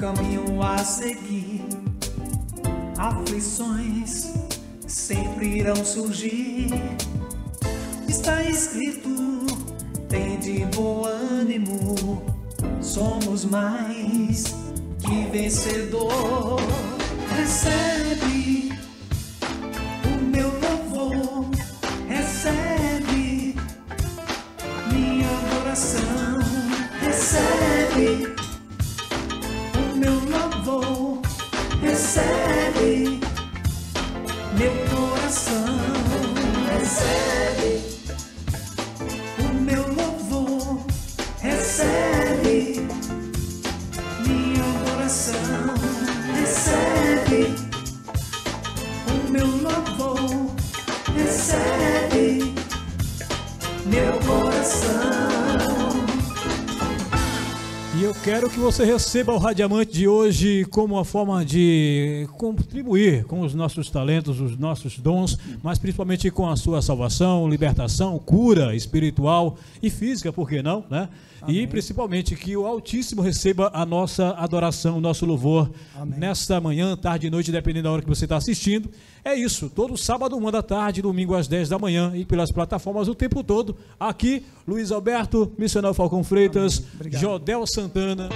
[0.03, 1.63] caminho a seguir,
[2.97, 4.02] aflições
[5.43, 6.69] sempre irão surgir.
[8.07, 9.09] Está escrito,
[10.07, 12.23] tem de bom ânimo,
[12.81, 14.55] somos mais
[14.99, 16.59] que vencedor.
[17.35, 18.32] Recebe
[58.63, 64.39] você receba o Radiamante de hoje como uma forma de contribuir com os nossos talentos,
[64.39, 70.47] os nossos dons, mas principalmente com a sua salvação, libertação, cura espiritual e física, por
[70.47, 71.09] que não, né?
[71.47, 75.71] E principalmente que o Altíssimo receba a nossa adoração, o nosso louvor
[76.05, 78.89] nesta manhã, tarde e noite, dependendo da hora que você está assistindo.
[79.23, 83.07] É isso, todo sábado, uma da tarde, domingo às 10 da manhã e pelas plataformas
[83.07, 83.75] o tempo todo.
[83.99, 86.83] Aqui, Luiz Alberto, Missionário Falcão Freitas.
[87.11, 88.29] Jodel Santana.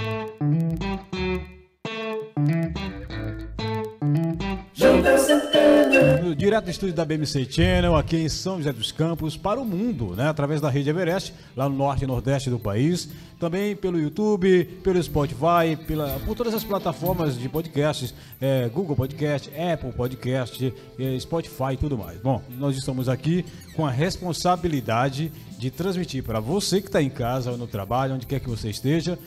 [6.36, 10.14] Direto do estúdio da BMC Channel, aqui em São José dos Campos, para o mundo,
[10.16, 10.28] né?
[10.28, 13.08] Através da rede Everest, lá no norte e nordeste do país.
[13.38, 19.50] Também pelo YouTube, pelo Spotify, pela, por todas as plataformas de podcasts, é, Google Podcast,
[19.50, 22.18] Apple Podcast, é, Spotify e tudo mais.
[22.18, 23.44] Bom, nós estamos aqui
[23.76, 28.26] com a responsabilidade de transmitir para você que está em casa ou no trabalho, onde
[28.26, 29.18] quer que você esteja,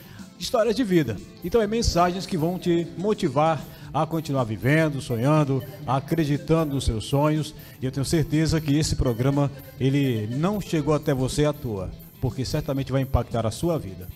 [0.42, 1.16] histórias de vida.
[1.44, 3.64] Então é mensagens que vão te motivar
[3.94, 7.54] a continuar vivendo, sonhando, acreditando nos seus sonhos.
[7.80, 12.44] E eu tenho certeza que esse programa ele não chegou até você à toa, porque
[12.44, 14.08] certamente vai impactar a sua vida.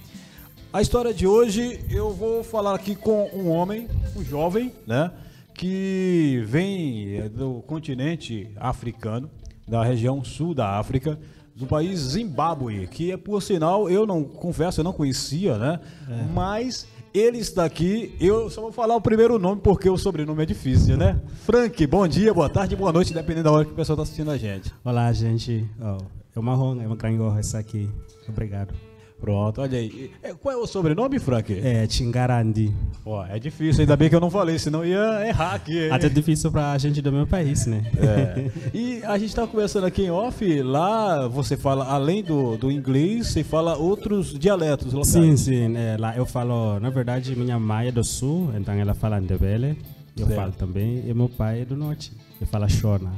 [0.72, 5.12] A história de hoje eu vou falar aqui com um homem, um jovem, né,
[5.54, 9.30] que vem é, do continente africano,
[9.66, 11.16] da região sul da África,
[11.56, 15.80] do país Zimbábue, que é por sinal eu não confesso eu não conhecia, né?
[16.08, 16.22] É.
[16.34, 20.46] Mas ele está aqui, eu só vou falar o primeiro nome porque o sobrenome é
[20.46, 21.18] difícil, né?
[21.44, 24.30] Frank, bom dia, boa tarde, boa noite, dependendo da hora que o pessoal está assistindo
[24.30, 24.70] a gente.
[24.84, 25.66] Olá, gente.
[25.80, 26.04] Oh,
[26.34, 27.88] é uma honra, é uma grande honra estar aqui.
[28.28, 28.74] Obrigado.
[29.20, 30.10] Pronto, olha aí.
[30.22, 31.52] É, qual é o sobrenome, Frank?
[31.52, 32.72] É Tingarandi.
[33.04, 35.84] Ó, é difícil, ainda bem que eu não falei, senão ia errar aqui.
[35.84, 35.90] Hein?
[35.90, 37.82] Até difícil pra gente do meu país, né?
[37.96, 38.50] É.
[38.74, 43.28] E a gente tá conversando aqui em off, lá você fala, além do, do inglês,
[43.28, 45.08] você fala outros dialetos locais.
[45.08, 45.76] Sim, sim.
[45.76, 49.78] É, lá eu falo, na verdade, minha mãe é do sul, então ela fala Ndebele.
[50.18, 52.10] Eu falo também, e meu pai é do norte.
[52.40, 53.12] Eu falo Shona.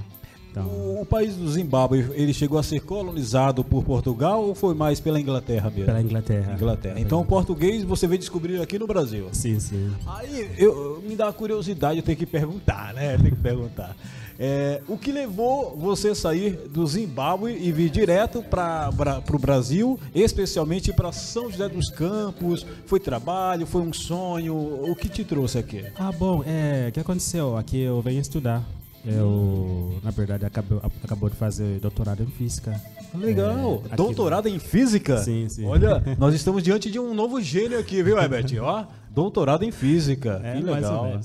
[0.61, 0.67] Então...
[0.67, 5.01] O, o, país do Zimbábue, ele chegou a ser colonizado por Portugal ou foi mais
[5.01, 5.87] pela Inglaterra mesmo?
[5.87, 6.55] Pela Inglaterra.
[6.55, 7.01] Inglaterra.
[7.01, 9.29] Então o português você veio descobrir aqui no Brasil.
[9.33, 9.91] Sim, sim.
[10.07, 13.15] Aí eu, me dá curiosidade, eu tenho que perguntar, né?
[13.15, 13.97] Eu tenho que perguntar.
[14.41, 19.99] É, o que levou você a sair do Zimbábue e vir direto para o Brasil,
[20.15, 22.65] especialmente para São José dos Campos?
[22.87, 24.55] Foi trabalho, foi um sonho?
[24.55, 25.85] O que te trouxe aqui?
[25.99, 27.57] Ah, bom, é, o que aconteceu?
[27.57, 28.65] Aqui eu venho estudar
[29.05, 32.81] eu, na verdade, acabou, acabou de fazer doutorado em física.
[33.15, 33.83] Legal.
[33.91, 35.19] É, doutorado em física?
[35.19, 35.65] Sim, sim.
[35.65, 38.47] Olha, nós estamos diante de um novo gênio aqui, viu, Herbert?
[38.61, 40.41] Ó, doutorado em física.
[40.45, 41.21] É, que legal.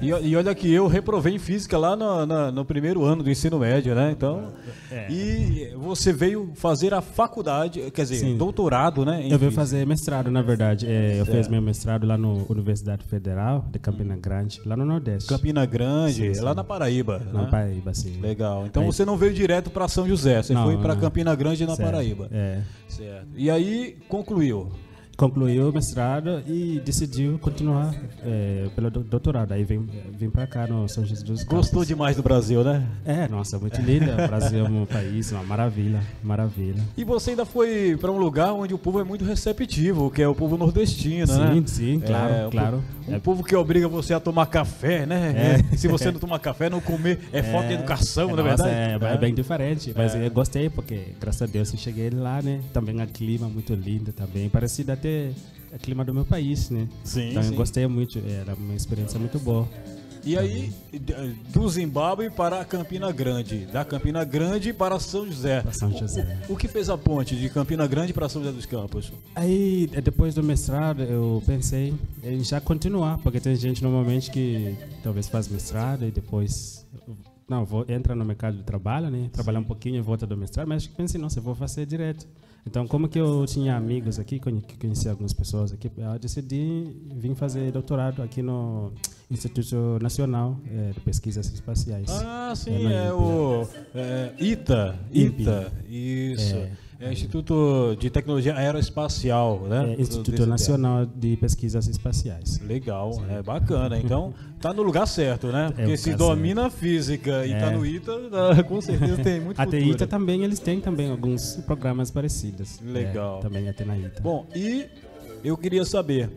[0.00, 3.30] E, e, olha que eu reprovei em física lá no, no, no primeiro ano do
[3.30, 4.10] ensino médio, né?
[4.10, 4.52] Então,
[4.90, 5.10] é.
[5.10, 8.36] e você veio fazer a faculdade, quer dizer, Sim.
[8.36, 9.26] doutorado, né?
[9.30, 10.86] eu veio fazer mestrado, na verdade.
[10.86, 15.28] É, eu fiz meu mestrado lá na Universidade Federal de Campina Grande, lá no Nordeste.
[15.28, 16.40] Campina Grande, sim, sim.
[16.40, 17.20] lá na Paraíba.
[17.32, 17.48] Na né?
[17.50, 18.20] Paraíba, sim.
[18.20, 18.66] Legal.
[18.66, 21.66] Então aí, você não veio direto para São José, você não, foi para Campina Grande
[21.66, 21.90] na certo.
[21.90, 22.28] Paraíba.
[22.32, 22.60] É.
[22.88, 23.28] Certo.
[23.34, 24.70] E aí concluiu
[25.16, 29.52] concluiu o mestrado e decidiu continuar é, pelo doutorado.
[29.52, 31.56] Aí vem, vem para cá no São Jesus dos Campos.
[31.56, 32.86] Gostou demais do Brasil, né?
[33.04, 34.12] É, nossa, muito linda.
[34.24, 36.82] O Brasil é um país, uma maravilha, maravilha.
[36.96, 40.28] E você ainda foi para um lugar onde o povo é muito receptivo, que é
[40.28, 41.54] o povo nordestino, sim, né?
[41.54, 42.84] Sim, sim, claro, é, claro.
[43.08, 45.62] Um, um povo que obriga você a tomar café, né?
[45.72, 45.76] É.
[45.76, 47.76] Se você não tomar café, não comer, é, falta de é.
[47.76, 48.70] educação, é, na verdade.
[48.70, 52.60] É, é, bem diferente, mas eu gostei porque, graças a Deus, eu cheguei lá, né?
[52.72, 55.30] Também o clima muito lindo também, parecido até
[55.72, 56.88] é clima do meu país, né?
[57.04, 57.50] Sim, então sim.
[57.50, 59.68] eu gostei muito, era uma experiência muito boa.
[60.26, 60.72] E aí,
[61.54, 65.62] do Zimbábue para Campina Grande, da Campina Grande para São José.
[65.62, 66.42] Para São José.
[66.48, 69.12] O, o, que fez a ponte de Campina Grande para São José dos Campos?
[69.36, 75.28] Aí, depois do mestrado, eu pensei em já continuar, porque tem gente normalmente que talvez
[75.28, 76.84] faz mestrado e depois
[77.48, 79.30] não, vou entra no mercado de trabalho, né?
[79.32, 82.26] Trabalhar um pouquinho e volta do mestrado, mas pensei, nossa, eu vou fazer direto.
[82.66, 87.70] Então, como que eu tinha amigos aqui, conheci algumas pessoas aqui, eu decidi vir fazer
[87.70, 88.92] doutorado aqui no
[89.30, 92.10] Instituto Nacional é, de Pesquisas Espaciais.
[92.10, 96.56] Ah, sim, é, é o é, ITA, ITA, isso.
[96.56, 96.85] É.
[96.98, 99.94] É Instituto de Tecnologia Aeroespacial, né?
[99.96, 102.58] É, Instituto Nacional de Pesquisas Espaciais.
[102.60, 103.24] Legal, Sim.
[103.28, 103.98] é bacana.
[103.98, 105.66] Então, tá no lugar certo, né?
[105.76, 106.74] É Porque se domina certo.
[106.74, 107.76] a física e tá é.
[107.76, 108.12] no ITA,
[108.66, 109.94] com certeza tem muito Até futuro.
[109.94, 112.80] ITA também, eles têm também alguns programas parecidos.
[112.80, 113.38] Legal.
[113.38, 114.22] É, também até na ITA.
[114.22, 114.86] Bom, e
[115.44, 116.30] eu queria saber,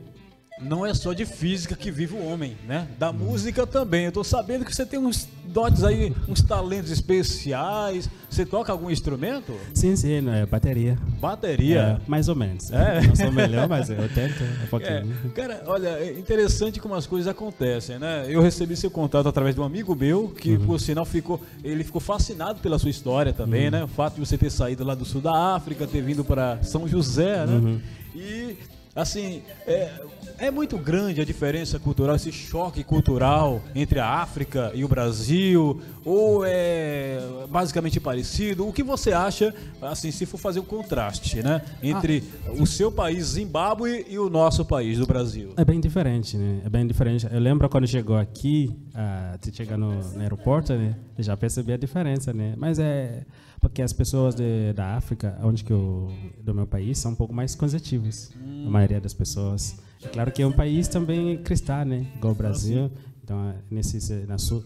[0.62, 2.88] não é só de física que vive o homem, né?
[2.98, 4.06] Da música também.
[4.06, 8.10] Eu tô sabendo que você tem uns dotes aí, uns talentos especiais.
[8.30, 9.54] Você toca algum instrumento?
[9.74, 10.98] Sim, sim, é bateria.
[11.20, 12.00] Bateria?
[12.00, 12.72] É, mais ou menos.
[12.72, 13.02] É.
[13.02, 15.16] Não sou melhor, mas eu tento um pouquinho.
[15.26, 15.30] É.
[15.34, 18.26] Cara, olha, é interessante como as coisas acontecem, né?
[18.28, 20.66] Eu recebi seu contato através de um amigo meu, que uhum.
[20.66, 23.72] por sinal ficou, ele ficou fascinado pela sua história também, uhum.
[23.72, 23.84] né?
[23.84, 26.88] O fato de você ter saído lá do sul da África, ter vindo para São
[26.88, 27.54] José, né?
[27.54, 27.82] Uhum.
[28.16, 28.58] E
[28.96, 29.92] Assim, é,
[30.40, 35.80] é muito grande a diferença cultural, esse choque cultural entre a África e o Brasil,
[36.04, 37.20] ou é
[37.50, 38.68] basicamente parecido?
[38.68, 42.52] O que você acha, assim, se for fazer um contraste, né, entre ah.
[42.54, 45.54] o seu país, Zimbábue, e o nosso país, do Brasil?
[45.56, 46.62] É bem diferente, né?
[46.66, 47.28] É bem diferente.
[47.32, 50.96] Eu lembro quando chegou aqui, ah, você chega no, no aeroporto, né?
[51.18, 52.54] Eu já percebi a diferença, né?
[52.58, 53.24] Mas é
[53.60, 57.34] porque as pessoas de, da África, onde que eu, do meu país, são um pouco
[57.34, 58.32] mais conservativas.
[58.42, 58.66] Hum.
[58.68, 59.78] A maioria das pessoas.
[60.02, 62.08] É claro que é um país também cristão, né?
[62.16, 62.90] Igual o Brasil.
[63.24, 63.98] Então, nesse,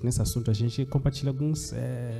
[0.01, 2.13] nesse assunto, a gente compartilha alguns é,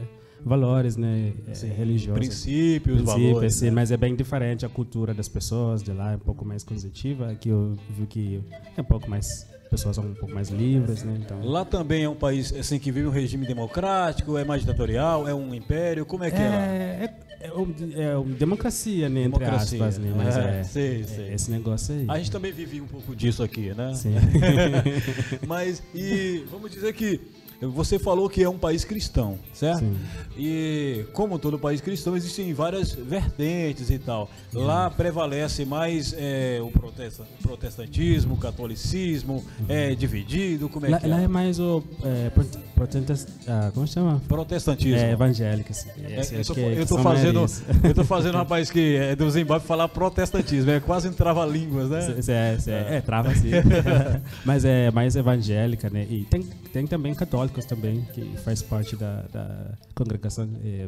[0.44, 2.20] valores né, Sim, religiosos.
[2.20, 3.56] Princípios, princípios valores.
[3.56, 3.72] Sim, né?
[3.72, 7.32] Mas é bem diferente a cultura das pessoas de lá, é um pouco mais conservativa.
[7.32, 8.44] Aqui eu vi que
[8.76, 11.18] é um pouco mais pessoas são um pouco mais livres, né?
[11.20, 11.44] Então...
[11.44, 15.34] Lá também é um país assim que vive um regime democrático, é mais ditatorial, é
[15.34, 16.56] um império, como é que é, é lá?
[16.56, 19.78] É, é, é uma democracia, né, democracia.
[19.78, 20.14] entre aspas, né?
[20.16, 21.28] Mas é, é, sei, sei.
[21.30, 22.06] É esse negócio aí.
[22.08, 23.94] A gente também vive um pouco disso aqui, né?
[23.96, 24.14] Sim.
[25.48, 27.20] Mas e vamos dizer que
[27.72, 29.80] você falou que é um país cristão, certo?
[29.80, 29.96] Sim.
[30.38, 34.30] E como todo país cristão, existem várias vertentes e tal.
[34.54, 36.72] Lá prevalece mais é, o,
[37.42, 39.66] protestantismo, o catolicismo, uhum.
[39.70, 41.10] é dividido, como é lá, que é?
[41.10, 42.32] Lá é mais o é,
[42.76, 44.22] protestant, ah, como chama?
[44.28, 44.98] Protestantismo.
[44.98, 45.72] É evangélico.
[45.72, 45.90] Assim.
[46.04, 47.46] É, eu, tô, eu, tô fazendo,
[47.84, 51.90] eu tô fazendo um rapaz que é do Zimbábue falar protestantismo, é quase um trava-línguas,
[51.90, 52.16] né?
[52.28, 53.52] É, é, é, trava sim.
[54.46, 56.06] Mas é mais evangélica, né?
[56.10, 60.88] E tem, tem também católico também, que faz parte da, da congregação, é,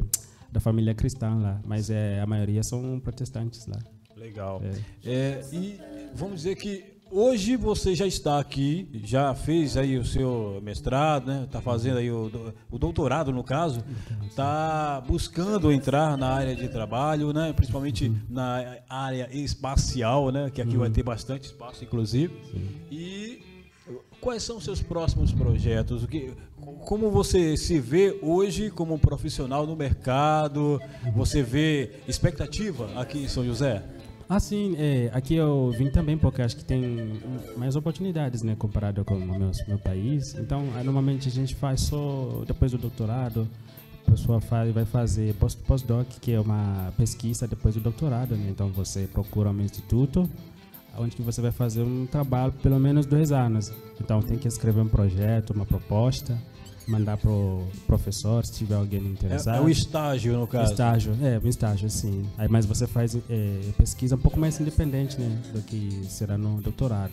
[0.50, 3.78] da família cristã lá, mas é, a maioria são protestantes lá.
[4.16, 4.62] Legal.
[5.04, 5.10] É.
[5.10, 5.44] é.
[5.52, 5.78] e
[6.14, 11.44] vamos dizer que hoje você já está aqui, já fez aí o seu mestrado, né?
[11.44, 13.84] Está fazendo aí o, o, doutorado no caso,
[14.26, 17.52] está buscando entrar na área de trabalho, né?
[17.52, 18.18] Principalmente uhum.
[18.28, 20.50] na área espacial, né?
[20.50, 20.80] Que aqui uhum.
[20.80, 22.34] vai ter bastante espaço, inclusive.
[22.50, 22.68] Sim.
[22.90, 23.45] E
[24.26, 26.02] quais são seus próximos projetos?
[26.02, 26.32] O que,
[26.84, 30.80] como você se vê hoje como profissional no mercado?
[31.14, 33.84] Você vê expectativa aqui em São José?
[34.28, 34.74] Ah, sim.
[34.80, 37.20] É, aqui eu vim também porque acho que tem
[37.56, 40.34] mais oportunidades, né, comparado com o meu, meu país.
[40.34, 43.48] Então, normalmente a gente faz só depois do doutorado.
[44.08, 45.36] A pessoa faz, vai fazer
[45.68, 48.48] postdoc, que é uma pesquisa depois do doutorado, né?
[48.50, 50.28] Então, você procura um instituto
[50.98, 53.72] onde que você vai fazer um trabalho pelo menos dois anos.
[54.00, 56.36] Então tem que escrever um projeto, uma proposta,
[56.86, 59.56] mandar pro professor se tiver alguém interessado.
[59.56, 60.72] É, é o estágio no caso.
[60.72, 62.24] Estágio, é, um estágio sim.
[62.38, 66.60] Aí, mas você faz é, pesquisa um pouco mais independente, né, do que será no
[66.60, 67.12] doutorado.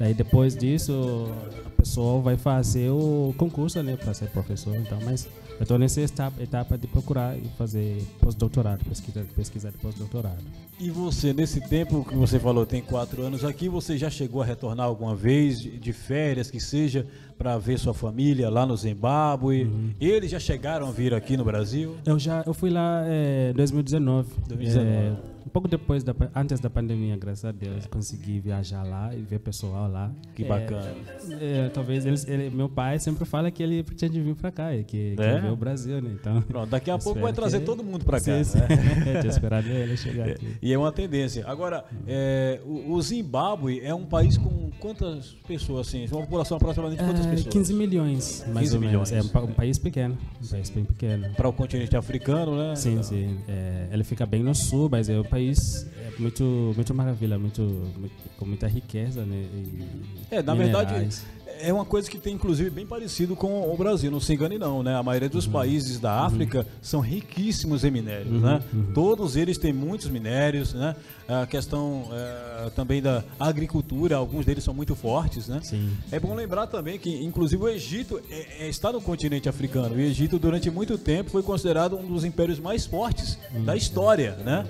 [0.00, 1.28] Daí depois disso
[1.66, 4.74] a pessoa vai fazer o concurso, né, para ser professor.
[4.74, 5.28] Então, mas
[5.58, 10.42] eu estou nessa etapa, etapa de procurar e fazer pós-doutorado, pesquisa, pesquisar de pós-doutorado.
[10.80, 14.44] E você, nesse tempo que você falou, tem quatro anos aqui, você já chegou a
[14.46, 19.64] retornar alguma vez de férias, que seja, para ver sua família lá no Zimbábue?
[19.64, 19.90] Uhum.
[20.00, 21.94] Eles já chegaram a vir aqui no Brasil?
[22.06, 24.28] Eu já, eu fui lá em é, 2019.
[24.48, 24.88] 2019.
[24.88, 25.12] É,
[25.46, 29.38] um pouco depois, da, antes da pandemia, graças a Deus, consegui viajar lá e ver
[29.38, 30.10] pessoal lá.
[30.34, 30.94] Que bacana.
[31.40, 34.70] É, é, talvez eles, ele, meu pai sempre fala que ele pretende vir para cá,
[34.70, 35.40] que, que é?
[35.40, 36.10] ver o Brasil, né?
[36.18, 38.44] Então, Pronto, daqui a pouco vai trazer todo mundo para cá.
[38.44, 38.58] Sim, sim.
[38.58, 39.20] Né?
[39.40, 40.56] esperado ele chegar é, aqui.
[40.60, 41.44] E é uma tendência.
[41.46, 46.06] Agora, é, o, o, Zimbábue é um país com quantas pessoas, assim?
[46.10, 47.52] Uma população aproximadamente de quantas é, pessoas?
[47.54, 49.10] 15 milhões, mais 15 ou milhões.
[49.10, 49.34] menos.
[49.34, 51.30] É um, um, país pequeno, um país bem pequeno.
[51.34, 52.76] Para o continente africano, né?
[52.76, 53.38] Sim, sim.
[53.48, 55.86] É, ele fica bem no sul, mas é um país
[56.20, 57.62] muito, muito maravilha, muito,
[57.98, 59.46] muito com muita riqueza, né?
[59.52, 60.88] E é, na minerais.
[60.88, 64.58] verdade é uma coisa que tem inclusive bem parecido com o Brasil, não se engane
[64.58, 64.96] não, né?
[64.96, 65.52] A maioria dos uhum.
[65.52, 66.26] países da uhum.
[66.26, 66.64] África uhum.
[66.80, 68.40] são riquíssimos em minérios, uhum.
[68.40, 68.62] né?
[68.72, 68.92] Uhum.
[68.94, 70.96] Todos eles têm muitos minérios, né?
[71.28, 75.60] A questão é, também da agricultura, alguns deles são muito fortes, né?
[75.62, 75.90] Sim.
[76.10, 79.94] É bom lembrar também que inclusive o Egito é, é, está no continente africano.
[79.94, 84.36] O Egito durante muito tempo foi considerado um dos impérios mais fortes hum, da história,
[84.44, 84.66] né?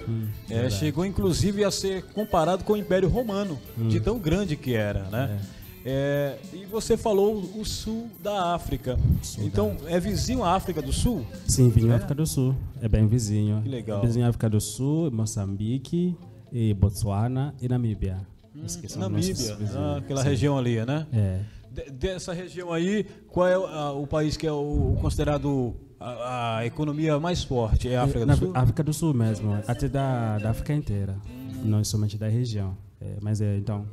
[0.50, 4.02] É, chegou inclusive a ser comparado com o Império Romano, de hum.
[4.02, 5.38] tão grande que era, né?
[5.56, 5.60] É.
[5.82, 8.98] É, e você falou o sul da África.
[9.22, 9.90] Sul então, da...
[9.90, 11.24] é vizinho à África do Sul?
[11.46, 11.96] Sim, vizinho à é?
[11.96, 12.54] África do Sul.
[12.82, 13.62] É bem vizinho.
[13.62, 14.02] Que legal.
[14.02, 16.14] É vizinho à África do Sul, Moçambique,
[16.52, 18.18] e Botswana e Namíbia.
[18.54, 18.66] Hum,
[18.96, 20.28] Namíbia, ah, aquela Sim.
[20.28, 21.06] região ali, né?
[21.12, 21.90] É.
[21.90, 27.20] dessa região aí, qual é o, o país que é o considerado a, a, economia
[27.20, 27.88] mais forte?
[27.88, 28.52] É a África do Sul?
[28.54, 31.16] África do Sul mesmo, até da, da África inteira,
[31.62, 32.76] não somente da região.
[33.00, 33.86] É, mas é, então,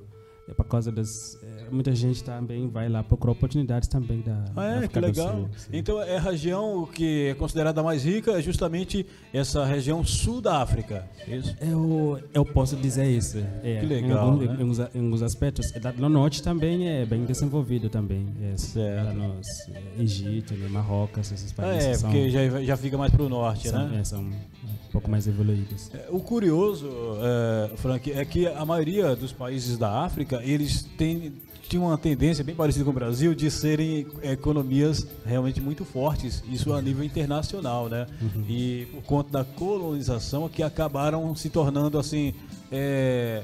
[0.47, 1.37] é por causa das
[1.71, 5.31] muita gente também vai lá procurar oportunidades também da, Ah, é, que África do legal.
[5.31, 5.49] Sul.
[5.73, 10.61] Então é a região que é considerada mais rica, é justamente essa região sul da
[10.61, 11.07] África.
[11.27, 11.55] Isso.
[11.61, 13.37] Eu, eu posso dizer isso.
[13.63, 14.45] É, Que em legal, alguns, né?
[14.45, 15.71] em, alguns, em alguns aspectos.
[15.73, 18.27] É, No norte também é bem desenvolvido também.
[18.41, 19.05] É, Certo.
[19.05, 22.97] Lá no é, Egito, né, Marrocos, esses Ah, países é, são, porque já, já fica
[22.97, 23.99] mais pro norte, são, né?
[23.99, 25.91] é, são um pouco mais evoluídos.
[25.93, 26.89] É, O curioso,
[27.21, 31.33] é, Frank, é que a maioria dos países da África, eles têm
[31.67, 36.73] tinham uma tendência bem parecida com o Brasil de serem economias realmente muito fortes, isso
[36.73, 38.07] a nível internacional, né?
[38.47, 42.33] E por conta da colonização que acabaram se tornando assim,
[42.71, 43.43] é,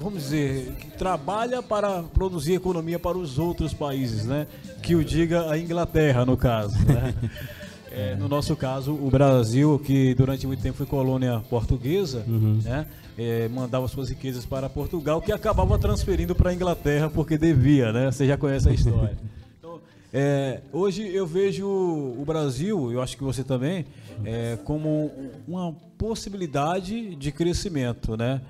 [0.00, 4.46] vamos dizer, que trabalha para produzir economia para os outros países, né?
[4.82, 7.14] Que o diga a Inglaterra no caso, né?
[7.96, 12.86] É, no nosso caso, o Brasil, que durante muito tempo foi colônia portuguesa, né,
[13.16, 18.10] é, mandava suas riquezas para Portugal, que acabava transferindo para a Inglaterra porque devia, né?
[18.10, 19.16] Você já conhece a história.
[19.56, 19.80] Então,
[20.12, 23.86] é, hoje eu vejo o Brasil, eu acho que você também,
[24.24, 25.10] é, como
[25.48, 28.40] uma possibilidade de crescimento, né?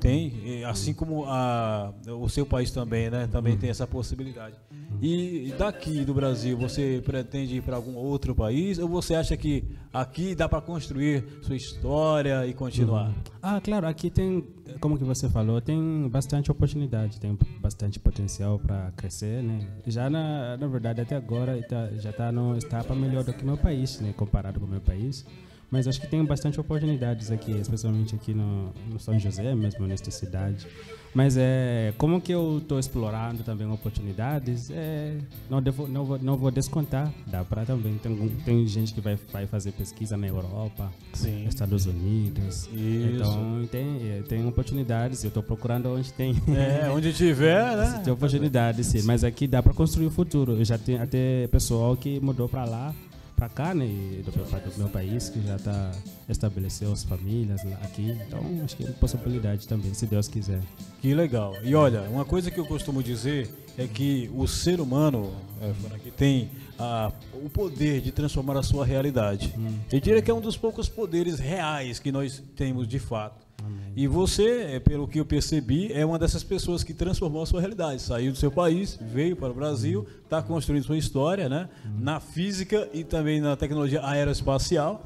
[0.00, 3.28] Tem, e assim como a, o seu país também, né?
[3.30, 4.54] Também tem essa possibilidade.
[5.00, 9.64] E daqui do Brasil, você pretende ir para algum outro país ou você acha que
[9.92, 13.12] aqui dá para construir sua história e continuar?
[13.42, 14.44] Ah, claro, aqui tem,
[14.80, 19.66] como que você falou, tem bastante oportunidade, tem bastante potencial para crescer, né?
[19.86, 23.56] Já na, na verdade até agora tá- já está no etapa melhor do que meu
[23.56, 24.12] país, né?
[24.16, 25.24] Comparado com o meu país.
[25.70, 30.10] Mas acho que tem bastante oportunidades aqui, especialmente aqui no, no São José, mesmo nesta
[30.10, 30.66] cidade.
[31.14, 35.16] Mas é como que eu estou explorando também oportunidades, é,
[35.48, 37.96] não, devo, não, vou, não vou descontar, dá para também.
[37.98, 41.46] Tem, tem gente que vai, vai fazer pesquisa na Europa, Sim.
[41.46, 42.68] Estados Unidos.
[42.72, 43.14] Isso.
[43.14, 46.34] Então tem, é, tem oportunidades, eu estou procurando onde tem.
[46.48, 48.00] É, onde tiver, né?
[48.04, 49.02] Tem oportunidades, sim.
[49.02, 50.52] Mas aqui dá para construir o futuro.
[50.52, 52.94] Eu já tenho até pessoal que mudou para lá,
[53.38, 53.86] para cá, né?
[54.24, 55.92] Do meu, do meu país, que já está
[56.28, 58.18] estabeleceu as famílias aqui.
[58.26, 60.60] Então acho que é uma possibilidade também, se Deus quiser.
[61.00, 61.54] Que legal.
[61.62, 65.32] E olha, uma coisa que eu costumo dizer é que o ser humano
[65.62, 69.54] é, Frank, tem a, o poder de transformar a sua realidade.
[69.90, 73.47] Eu diria que é um dos poucos poderes reais que nós temos de fato.
[73.96, 77.58] E você, é, pelo que eu percebi, é uma dessas pessoas que transformou a sua
[77.58, 78.00] realidade.
[78.00, 81.68] Saiu do seu país, veio para o Brasil, está construindo sua história, né?
[81.98, 85.02] Na física e também na tecnologia aeroespacial.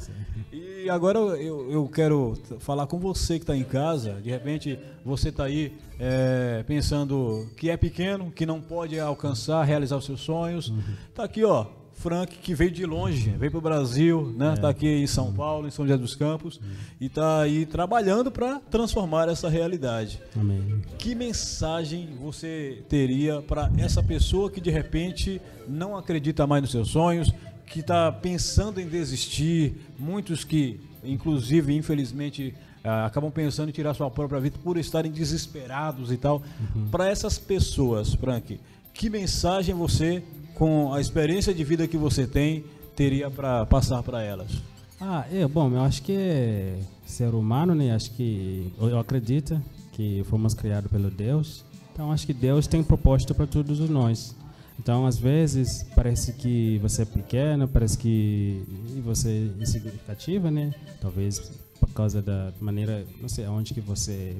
[0.52, 4.20] E agora eu, eu quero falar com você que está em casa.
[4.20, 9.96] De repente você está aí é, pensando que é pequeno, que não pode alcançar, realizar
[9.96, 10.70] os seus sonhos.
[11.14, 11.66] Tá aqui, ó.
[11.94, 14.56] Frank, que veio de longe, veio para o Brasil, né?
[14.56, 16.60] Tá aqui em São Paulo, em São José dos Campos,
[17.00, 20.20] e tá aí trabalhando para transformar essa realidade.
[20.38, 20.82] Amém.
[20.98, 26.88] Que mensagem você teria para essa pessoa que de repente não acredita mais nos seus
[26.88, 27.32] sonhos,
[27.66, 34.10] que está pensando em desistir, muitos que, inclusive, infelizmente, ah, acabam pensando em tirar sua
[34.10, 36.42] própria vida por estarem desesperados e tal.
[36.90, 38.58] Para essas pessoas, Frank,
[38.92, 40.22] que mensagem você,
[40.62, 44.62] com a experiência de vida que você tem, teria para passar para elas?
[45.00, 47.92] Ah, é, bom, eu acho que ser humano, né?
[47.92, 49.60] Acho que eu acredito
[49.90, 51.64] que fomos criados pelo Deus.
[51.92, 54.36] Então acho que Deus tem propósito para todos nós.
[54.78, 58.62] Então às vezes parece que você é pequeno, parece que
[59.04, 60.72] você é insignificativa, né?
[61.00, 61.40] Talvez
[61.80, 64.36] por causa da maneira, não sei, onde que você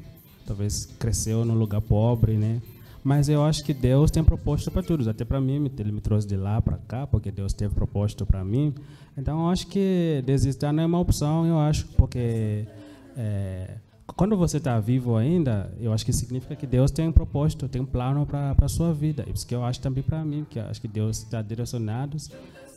[0.47, 2.62] talvez cresceu num lugar pobre, né?
[3.05, 6.26] Mas eu acho que Deus tem propósito para todos, até para mim, ele me trouxe
[6.26, 8.72] de lá para cá, porque Deus teve propósito para mim.
[9.16, 12.64] Então eu acho que desistir não é uma opção, eu acho, porque
[13.16, 13.74] é,
[14.07, 17.82] quando você está vivo ainda, eu acho que significa que Deus tem um propósito, tem
[17.82, 19.24] um plano para a sua vida.
[19.32, 22.16] Isso que eu acho também para mim, que acho que Deus está direcionado,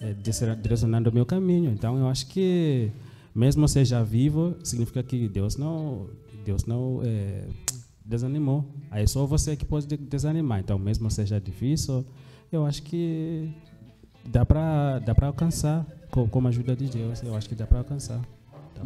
[0.02, 1.70] é, dire- direcionando o meu caminho.
[1.72, 2.90] Então eu acho que
[3.34, 6.08] mesmo seja vivo, significa que Deus não,
[6.44, 7.44] Deus não é,
[8.06, 8.66] desanimou.
[8.92, 10.60] Aí só você que pode de- desanimar.
[10.60, 12.06] Então mesmo seja difícil,
[12.52, 13.52] eu acho que
[14.26, 17.22] dá para dá para alcançar com, com a ajuda de Deus.
[17.24, 18.22] Eu acho que dá para alcançar.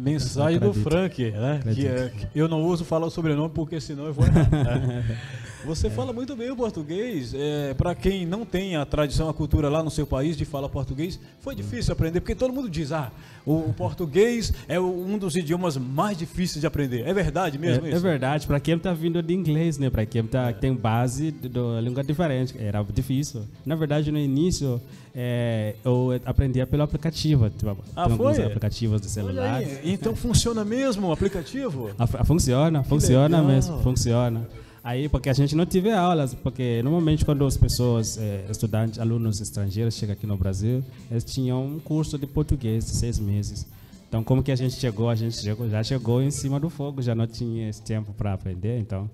[0.00, 0.72] Mensagem do.
[0.72, 1.60] Frank, né?
[1.74, 4.48] Que, é- eu não uso falar o sobrenome porque senão eu vou errar.
[4.50, 5.18] né?
[5.62, 7.34] Você fala muito bem o português.
[7.34, 10.70] É, para quem não tem a tradição, a cultura lá no seu país de falar
[10.70, 13.12] português, foi difícil aprender, porque todo mundo diz, ah,
[13.44, 17.06] o, português é um dos idiomas mais difíceis de aprender.
[17.06, 17.98] É verdade mesmo É, isso?
[17.98, 19.90] é verdade, para quem está vindo de inglês, né?
[19.90, 23.42] Para quem tá, tem base de- da língua diferente, era difícil.
[23.66, 24.80] Na verdade, no início,
[25.14, 27.50] é, eu aprendia pelo aplicativo.
[27.50, 28.42] Tipo, Ah, foi?
[28.42, 29.60] aplicativos de celular.
[29.92, 31.90] Então funciona mesmo o aplicativo?
[31.98, 33.44] A- a- funciona, funciona legal.
[33.44, 34.48] mesmo, funciona.
[34.82, 39.38] Aí, porque a gente não teve aulas, porque normalmente quando as pessoas, eh, estudantes, alunos
[39.40, 43.66] estrangeiros chegam aqui no Brasil, eles tinham um curso de português de seis meses.
[44.08, 45.10] Então, como que a gente chegou?
[45.10, 48.32] A gente chegou, já chegou em cima do fogo, já não tinha esse tempo para
[48.32, 49.08] aprender, então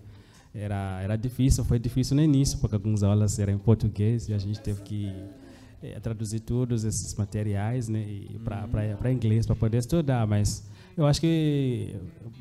[0.55, 4.39] era, era difícil, foi difícil no início, porque algumas aulas eram em português e a
[4.39, 5.13] gente teve que
[5.83, 8.05] é, traduzir todos esses materiais né,
[8.45, 11.95] para inglês para poder estudar, mas eu acho que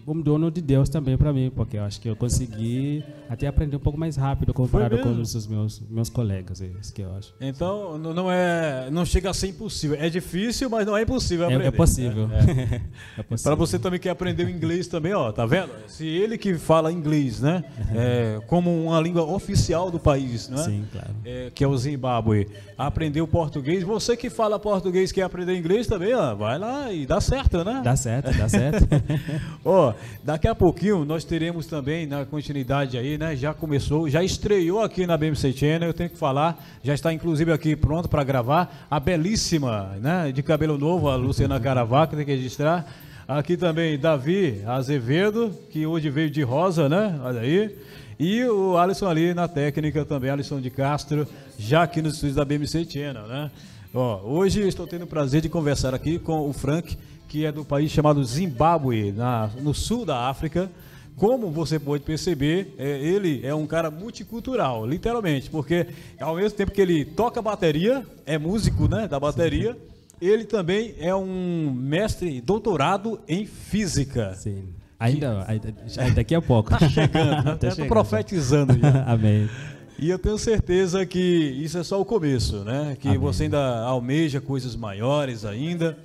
[0.07, 3.75] um dono de Deus também para mim, porque eu acho que eu consegui até aprender
[3.75, 7.33] um pouco mais rápido comparado com os meus meus colegas, é isso que eu acho.
[7.41, 9.97] Então não é, não chega a ser impossível.
[9.99, 11.65] É difícil, mas não é impossível aprender.
[11.65, 12.29] É, é possível.
[12.31, 12.81] É,
[13.19, 13.23] é.
[13.23, 13.43] possível.
[13.43, 15.71] para você também que aprendeu inglês também, ó, tá vendo?
[15.87, 20.63] Se ele que fala inglês, né, é, como uma língua oficial do país, né?
[20.63, 21.09] Sim, claro.
[21.25, 22.47] É, que é o Zimbábue,
[22.77, 23.83] aprendeu português.
[23.83, 27.81] Você que fala português quer aprender inglês também, ó, vai lá e dá certo, né?
[27.83, 28.87] Dá certo, dá certo.
[29.63, 29.93] Ó,
[30.23, 33.35] daqui a pouquinho nós teremos também na continuidade aí, né?
[33.35, 37.51] Já começou, já estreou aqui na BMC Channel, eu tenho que falar, já está inclusive
[37.51, 42.31] aqui pronto para gravar a belíssima, né, de cabelo novo, a Luciana Caravaca, tem que
[42.31, 42.85] registrar.
[43.27, 47.19] Aqui também Davi Azevedo, que hoje veio de rosa, né?
[47.23, 47.75] Olha aí.
[48.19, 51.27] E o Alisson ali na técnica também, Alisson de Castro,
[51.57, 53.51] já aqui nos estúdios da BMC Channel, né?
[53.93, 57.65] Ó, hoje estou tendo o prazer de conversar aqui com o Frank, que é do
[57.65, 60.69] país chamado Zimbábue, na, no sul da África.
[61.15, 65.87] Como você pode perceber, é, ele é um cara multicultural, literalmente, porque
[66.19, 69.79] ao mesmo tempo que ele toca bateria, é músico né, da bateria, Sim.
[70.21, 74.33] ele também é um mestre doutorado em física.
[74.35, 74.65] Sim.
[74.99, 76.11] Ainda, que...
[76.11, 76.71] daqui a pouco.
[76.71, 77.55] Tá chegando, né?
[77.59, 77.87] tá chegando.
[77.87, 79.03] profetizando já.
[79.07, 79.49] Amém.
[79.97, 82.97] E eu tenho certeza que isso é só o começo, né?
[82.99, 83.19] Que Amém.
[83.19, 85.97] você ainda almeja coisas maiores ainda.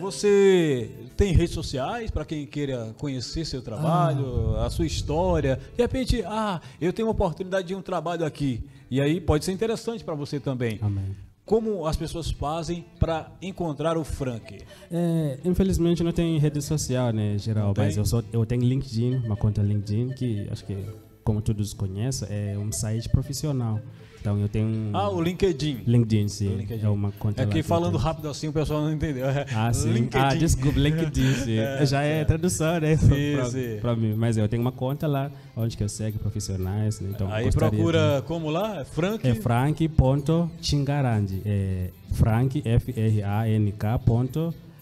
[0.00, 4.66] Você tem redes sociais para quem queira conhecer seu trabalho, ah.
[4.66, 5.58] a sua história.
[5.76, 8.62] De repente, ah, eu tenho uma oportunidade de um trabalho aqui.
[8.90, 10.78] E aí pode ser interessante para você também.
[10.80, 11.16] Amém.
[11.44, 14.60] Como as pessoas fazem para encontrar o Frank?
[14.90, 19.34] É, infelizmente não tem rede social, né, geral, mas eu, só, eu tenho LinkedIn, uma
[19.34, 20.76] conta LinkedIn que acho que
[21.24, 23.80] como todos conhecem, é um site profissional.
[24.20, 24.90] Então eu tenho.
[24.92, 25.82] Ah, o LinkedIn.
[25.86, 26.56] LinkedIn, sim.
[26.56, 26.84] LinkedIn.
[26.84, 27.42] É uma conta.
[27.42, 29.28] É que falando rápido assim o pessoal não entendeu.
[29.28, 29.92] É ah, sim.
[29.92, 30.24] LinkedIn.
[30.24, 31.58] Ah, desculpa, LinkedIn, sim.
[31.58, 32.96] é, Já é, é, tradução, né?
[33.48, 34.14] Sim, pra, mim.
[34.14, 37.00] Mas eu tenho uma conta lá onde que eu segue profissionais.
[37.00, 37.10] Né?
[37.14, 38.26] Então, Aí procura de...
[38.26, 38.84] como lá?
[38.84, 39.26] Frank?
[39.26, 41.42] É frank.chingarandi.
[41.44, 43.98] É Frank, F-R-A-N-K.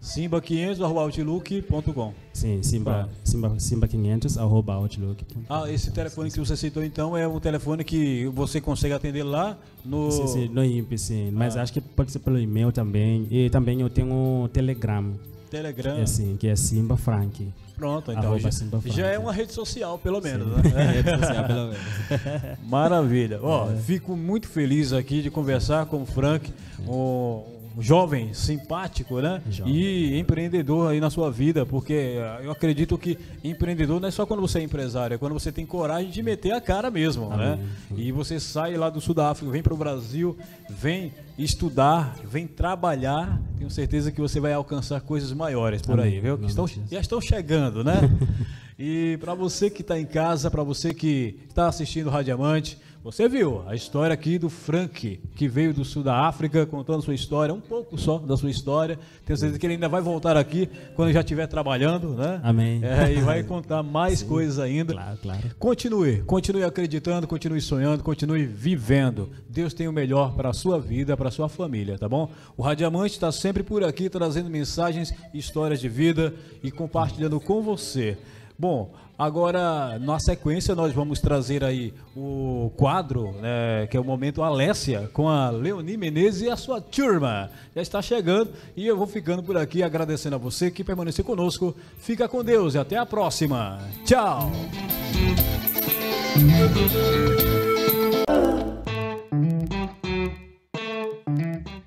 [0.00, 2.14] Simba500 arroba outlook.com.
[2.32, 5.40] Sim, Simba, Simba, Simba500 arroba outlook.com.
[5.48, 9.58] Ah, esse telefone que você citou então é um telefone que você consegue atender lá
[9.84, 10.10] no.
[10.10, 11.30] Sim, sim no IMP, sim.
[11.32, 11.62] Mas ah.
[11.62, 13.26] acho que pode ser pelo e-mail também.
[13.30, 15.14] E também eu tenho um Telegram.
[15.48, 15.98] Telegram.
[15.98, 17.52] É, sim, que é Simba Frank.
[17.76, 18.50] Pronto, então já,
[18.86, 20.48] já, é uma rede social, pelo menos.
[20.62, 20.90] Sim, né?
[21.00, 22.58] rede social, pelo menos.
[22.66, 23.38] Maravilha.
[23.40, 23.76] Ó, é.
[23.76, 29.40] Fico muito feliz aqui de conversar com o Frank, um, jovem, simpático, né?
[29.50, 29.74] Jovem.
[29.74, 34.26] E empreendedor aí na sua vida, porque eh, eu acredito que empreendedor não é só
[34.26, 37.56] quando você é empresário, é quando você tem coragem de meter a cara mesmo, Amém.
[37.56, 37.58] né?
[37.96, 40.36] E você sai lá do Sul da África, vem para o Brasil,
[40.68, 46.14] vem estudar, vem trabalhar, tenho certeza que você vai alcançar coisas maiores por Amém.
[46.14, 46.36] aí, viu?
[46.36, 48.00] Que estão, já estão chegando, né?
[48.78, 53.28] e para você que está em casa, para você que está assistindo o Radiamante, você
[53.28, 57.54] viu a história aqui do Frank, que veio do sul da África, contando sua história,
[57.54, 58.98] um pouco só da sua história.
[59.24, 62.40] Tenho certeza que ele ainda vai voltar aqui quando já estiver trabalhando, né?
[62.42, 62.80] Amém.
[62.82, 64.94] É, e vai contar mais Sim, coisas ainda.
[64.94, 65.54] Claro, claro.
[65.58, 69.30] Continue, continue acreditando, continue sonhando, continue vivendo.
[69.48, 72.30] Deus tem o melhor para a sua vida, para a sua família, tá bom?
[72.56, 78.18] O Radiamante está sempre por aqui trazendo mensagens, histórias de vida e compartilhando com você.
[78.58, 84.42] Bom, agora na sequência nós vamos trazer aí o quadro, né, que é o momento
[84.42, 87.50] Alessia, com a Leonie Menezes e a sua turma.
[87.74, 91.74] Já está chegando e eu vou ficando por aqui agradecendo a você que permaneceu conosco.
[91.98, 93.80] Fica com Deus e até a próxima.
[94.04, 94.52] Tchau!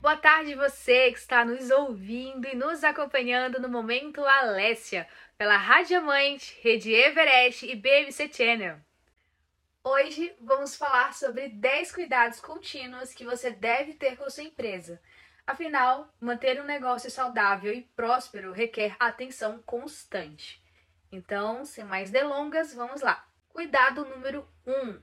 [0.02, 6.00] Boa tarde você que está nos ouvindo e nos acompanhando no Momento Alessia, pela Rádio
[6.00, 8.80] Amante, Rede Everest e BMC Channel.
[9.84, 15.00] Hoje vamos falar sobre 10 cuidados contínuos que você deve ter com sua empresa.
[15.46, 20.64] Afinal, manter um negócio saudável e próspero requer atenção constante.
[21.12, 23.24] Então, sem mais delongas, vamos lá.
[23.50, 24.72] Cuidado número 1.
[24.72, 25.00] Um,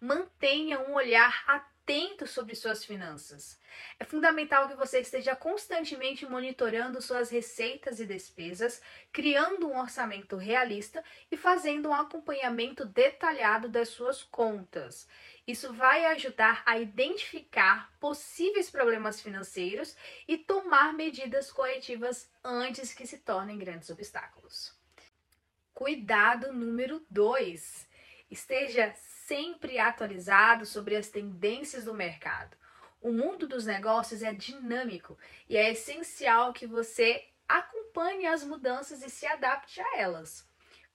[0.00, 3.60] mantenha um olhar atento atento sobre suas finanças.
[4.00, 8.82] É fundamental que você esteja constantemente monitorando suas receitas e despesas,
[9.12, 15.06] criando um orçamento realista e fazendo um acompanhamento detalhado das suas contas.
[15.46, 23.18] Isso vai ajudar a identificar possíveis problemas financeiros e tomar medidas corretivas antes que se
[23.18, 24.74] tornem grandes obstáculos.
[25.72, 27.86] Cuidado número 2.
[28.28, 28.92] Esteja
[29.26, 32.56] sempre atualizado sobre as tendências do mercado.
[33.00, 35.18] O mundo dos negócios é dinâmico
[35.48, 40.48] e é essencial que você acompanhe as mudanças e se adapte a elas.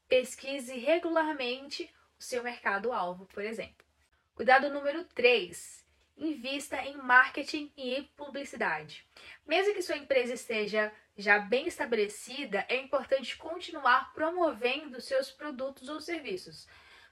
[0.08, 3.86] Pesquise regularmente o seu mercado-alvo, por exemplo.
[4.34, 5.86] Cuidado número 3.
[6.18, 9.06] Invista em marketing e publicidade.
[9.46, 16.00] Mesmo que sua empresa esteja já bem estabelecida, é importante continuar promovendo seus produtos ou
[16.00, 16.68] serviços.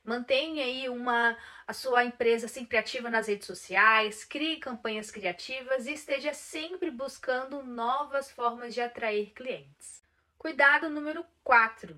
[0.10, 1.38] Mantenha aí uma,
[1.68, 7.62] a sua empresa sempre ativa nas redes sociais, crie campanhas criativas e esteja sempre buscando
[7.62, 10.02] novas formas de atrair clientes.
[10.36, 11.96] Cuidado número 4.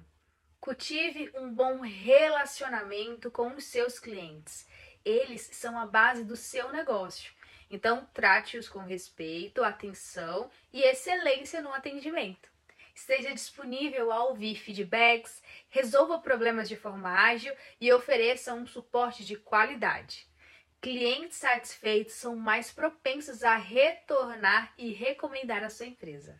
[0.60, 4.68] Cultive um bom relacionamento com os seus clientes.
[5.06, 7.32] Eles são a base do seu negócio.
[7.70, 12.51] Então, trate-os com respeito, atenção e excelência no atendimento
[13.02, 19.36] esteja disponível a ouvir feedbacks, resolva problemas de forma ágil e ofereça um suporte de
[19.36, 20.28] qualidade.
[20.80, 26.40] Clientes satisfeitos são mais propensos a retornar e recomendar a sua empresa.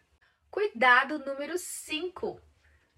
[0.50, 2.42] Cuidado número 5.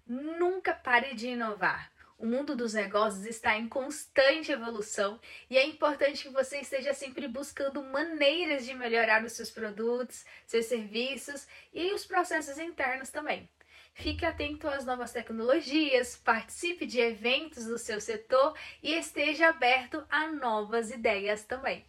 [0.06, 1.93] Nunca pare de inovar.
[2.16, 7.26] O mundo dos negócios está em constante evolução e é importante que você esteja sempre
[7.26, 13.48] buscando maneiras de melhorar os seus produtos, seus serviços e os processos internos também.
[13.94, 20.28] Fique atento às novas tecnologias, participe de eventos do seu setor e esteja aberto a
[20.28, 21.84] novas ideias também.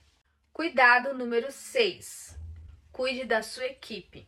[0.53, 2.37] Cuidado número 6.
[2.91, 4.27] Cuide da sua equipe.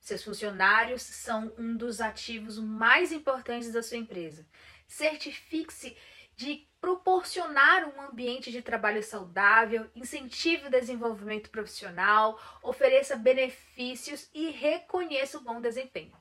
[0.00, 4.44] Seus funcionários são um dos ativos mais importantes da sua empresa.
[4.92, 5.96] Certifique-se
[6.36, 15.38] de proporcionar um ambiente de trabalho saudável, incentive o desenvolvimento profissional, ofereça benefícios e reconheça
[15.38, 16.12] o bom desempenho.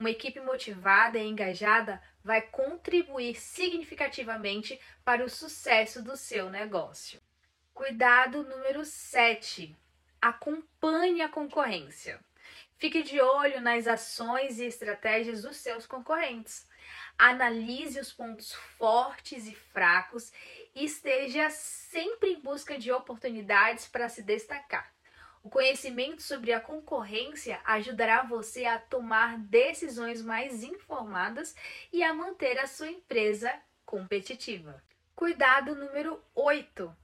[0.00, 7.20] Uma equipe motivada e engajada vai contribuir significativamente para o sucesso do seu negócio.
[7.72, 9.76] Cuidado número 7.
[10.20, 12.18] Acompanhe a concorrência.
[12.78, 16.67] Fique de olho nas ações e estratégias dos seus concorrentes.
[17.18, 20.32] Analise os pontos fortes e fracos
[20.72, 24.88] e esteja sempre em busca de oportunidades para se destacar.
[25.42, 31.56] O conhecimento sobre a concorrência ajudará você a tomar decisões mais informadas
[31.92, 33.52] e a manter a sua empresa
[33.84, 34.80] competitiva.
[35.16, 36.96] Cuidado número 8.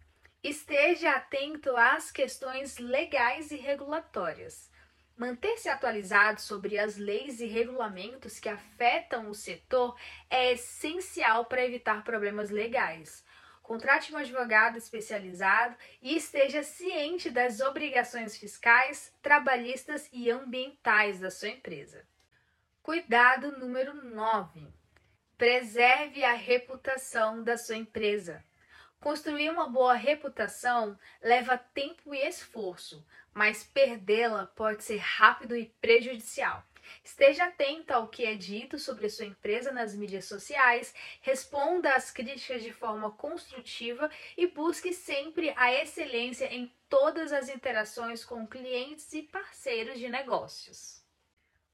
[0.44, 4.70] Esteja atento às questões legais e regulatórias.
[5.16, 9.96] Manter-se atualizado sobre as leis e regulamentos que afetam o setor
[10.28, 13.24] é essencial para evitar problemas legais.
[13.62, 21.48] Contrate um advogado especializado e esteja ciente das obrigações fiscais, trabalhistas e ambientais da sua
[21.48, 22.04] empresa.
[22.82, 24.68] Cuidado número 9.
[25.38, 28.44] Preserve a reputação da sua empresa.
[29.05, 36.64] Construir uma boa reputação leva tempo e esforço, mas perdê-la pode ser rápido e prejudicial.
[37.05, 42.11] Esteja atenta ao que é dito sobre a sua empresa nas mídias sociais, responda às
[42.11, 49.12] críticas de forma construtiva e busque sempre a excelência em todas as interações com clientes
[49.12, 51.05] e parceiros de negócios.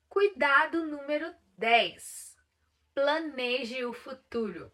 [0.09, 2.37] Cuidado número 10.
[2.93, 4.72] Planeje o futuro.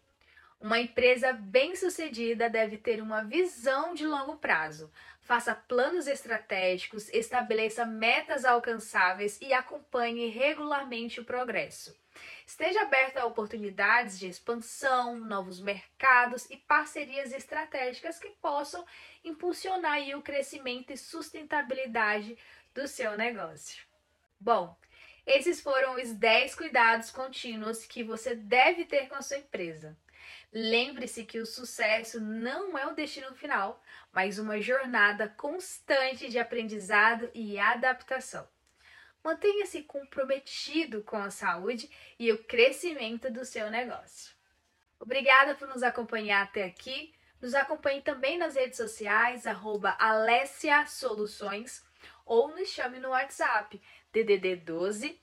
[0.59, 4.91] Uma empresa bem-sucedida deve ter uma visão de longo prazo.
[5.21, 11.95] Faça planos estratégicos, estabeleça metas alcançáveis e acompanhe regularmente o progresso.
[12.43, 18.83] Esteja aberto a oportunidades de expansão, novos mercados e parcerias estratégicas que possam
[19.23, 22.35] impulsionar o crescimento e sustentabilidade
[22.73, 23.85] do seu negócio.
[24.39, 24.75] Bom,
[25.23, 29.95] esses foram os 10 cuidados contínuos que você deve ter com a sua empresa.
[30.51, 37.29] Lembre-se que o sucesso não é o destino final, mas uma jornada constante de aprendizado
[37.33, 38.47] e adaptação.
[39.23, 44.35] Mantenha-se comprometido com a saúde e o crescimento do seu negócio.
[44.99, 47.13] Obrigada por nos acompanhar até aqui.
[47.41, 51.85] Nos acompanhe também nas redes sociais, arroba Alessia Soluções,
[52.25, 53.79] ou nos chame no WhatsApp,
[54.11, 55.21] DDD 12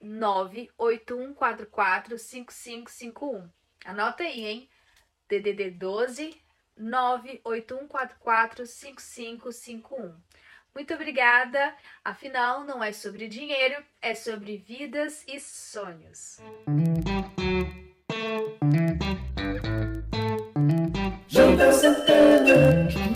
[0.00, 3.50] 98144 5551.
[3.84, 4.70] Anota aí, hein?
[5.28, 6.34] DDD 12
[6.76, 10.14] 98144 5551.
[10.74, 11.74] Muito obrigada.
[12.04, 16.40] Afinal, não é sobre dinheiro, é sobre vidas e sonhos.
[21.72, 23.09] Santana.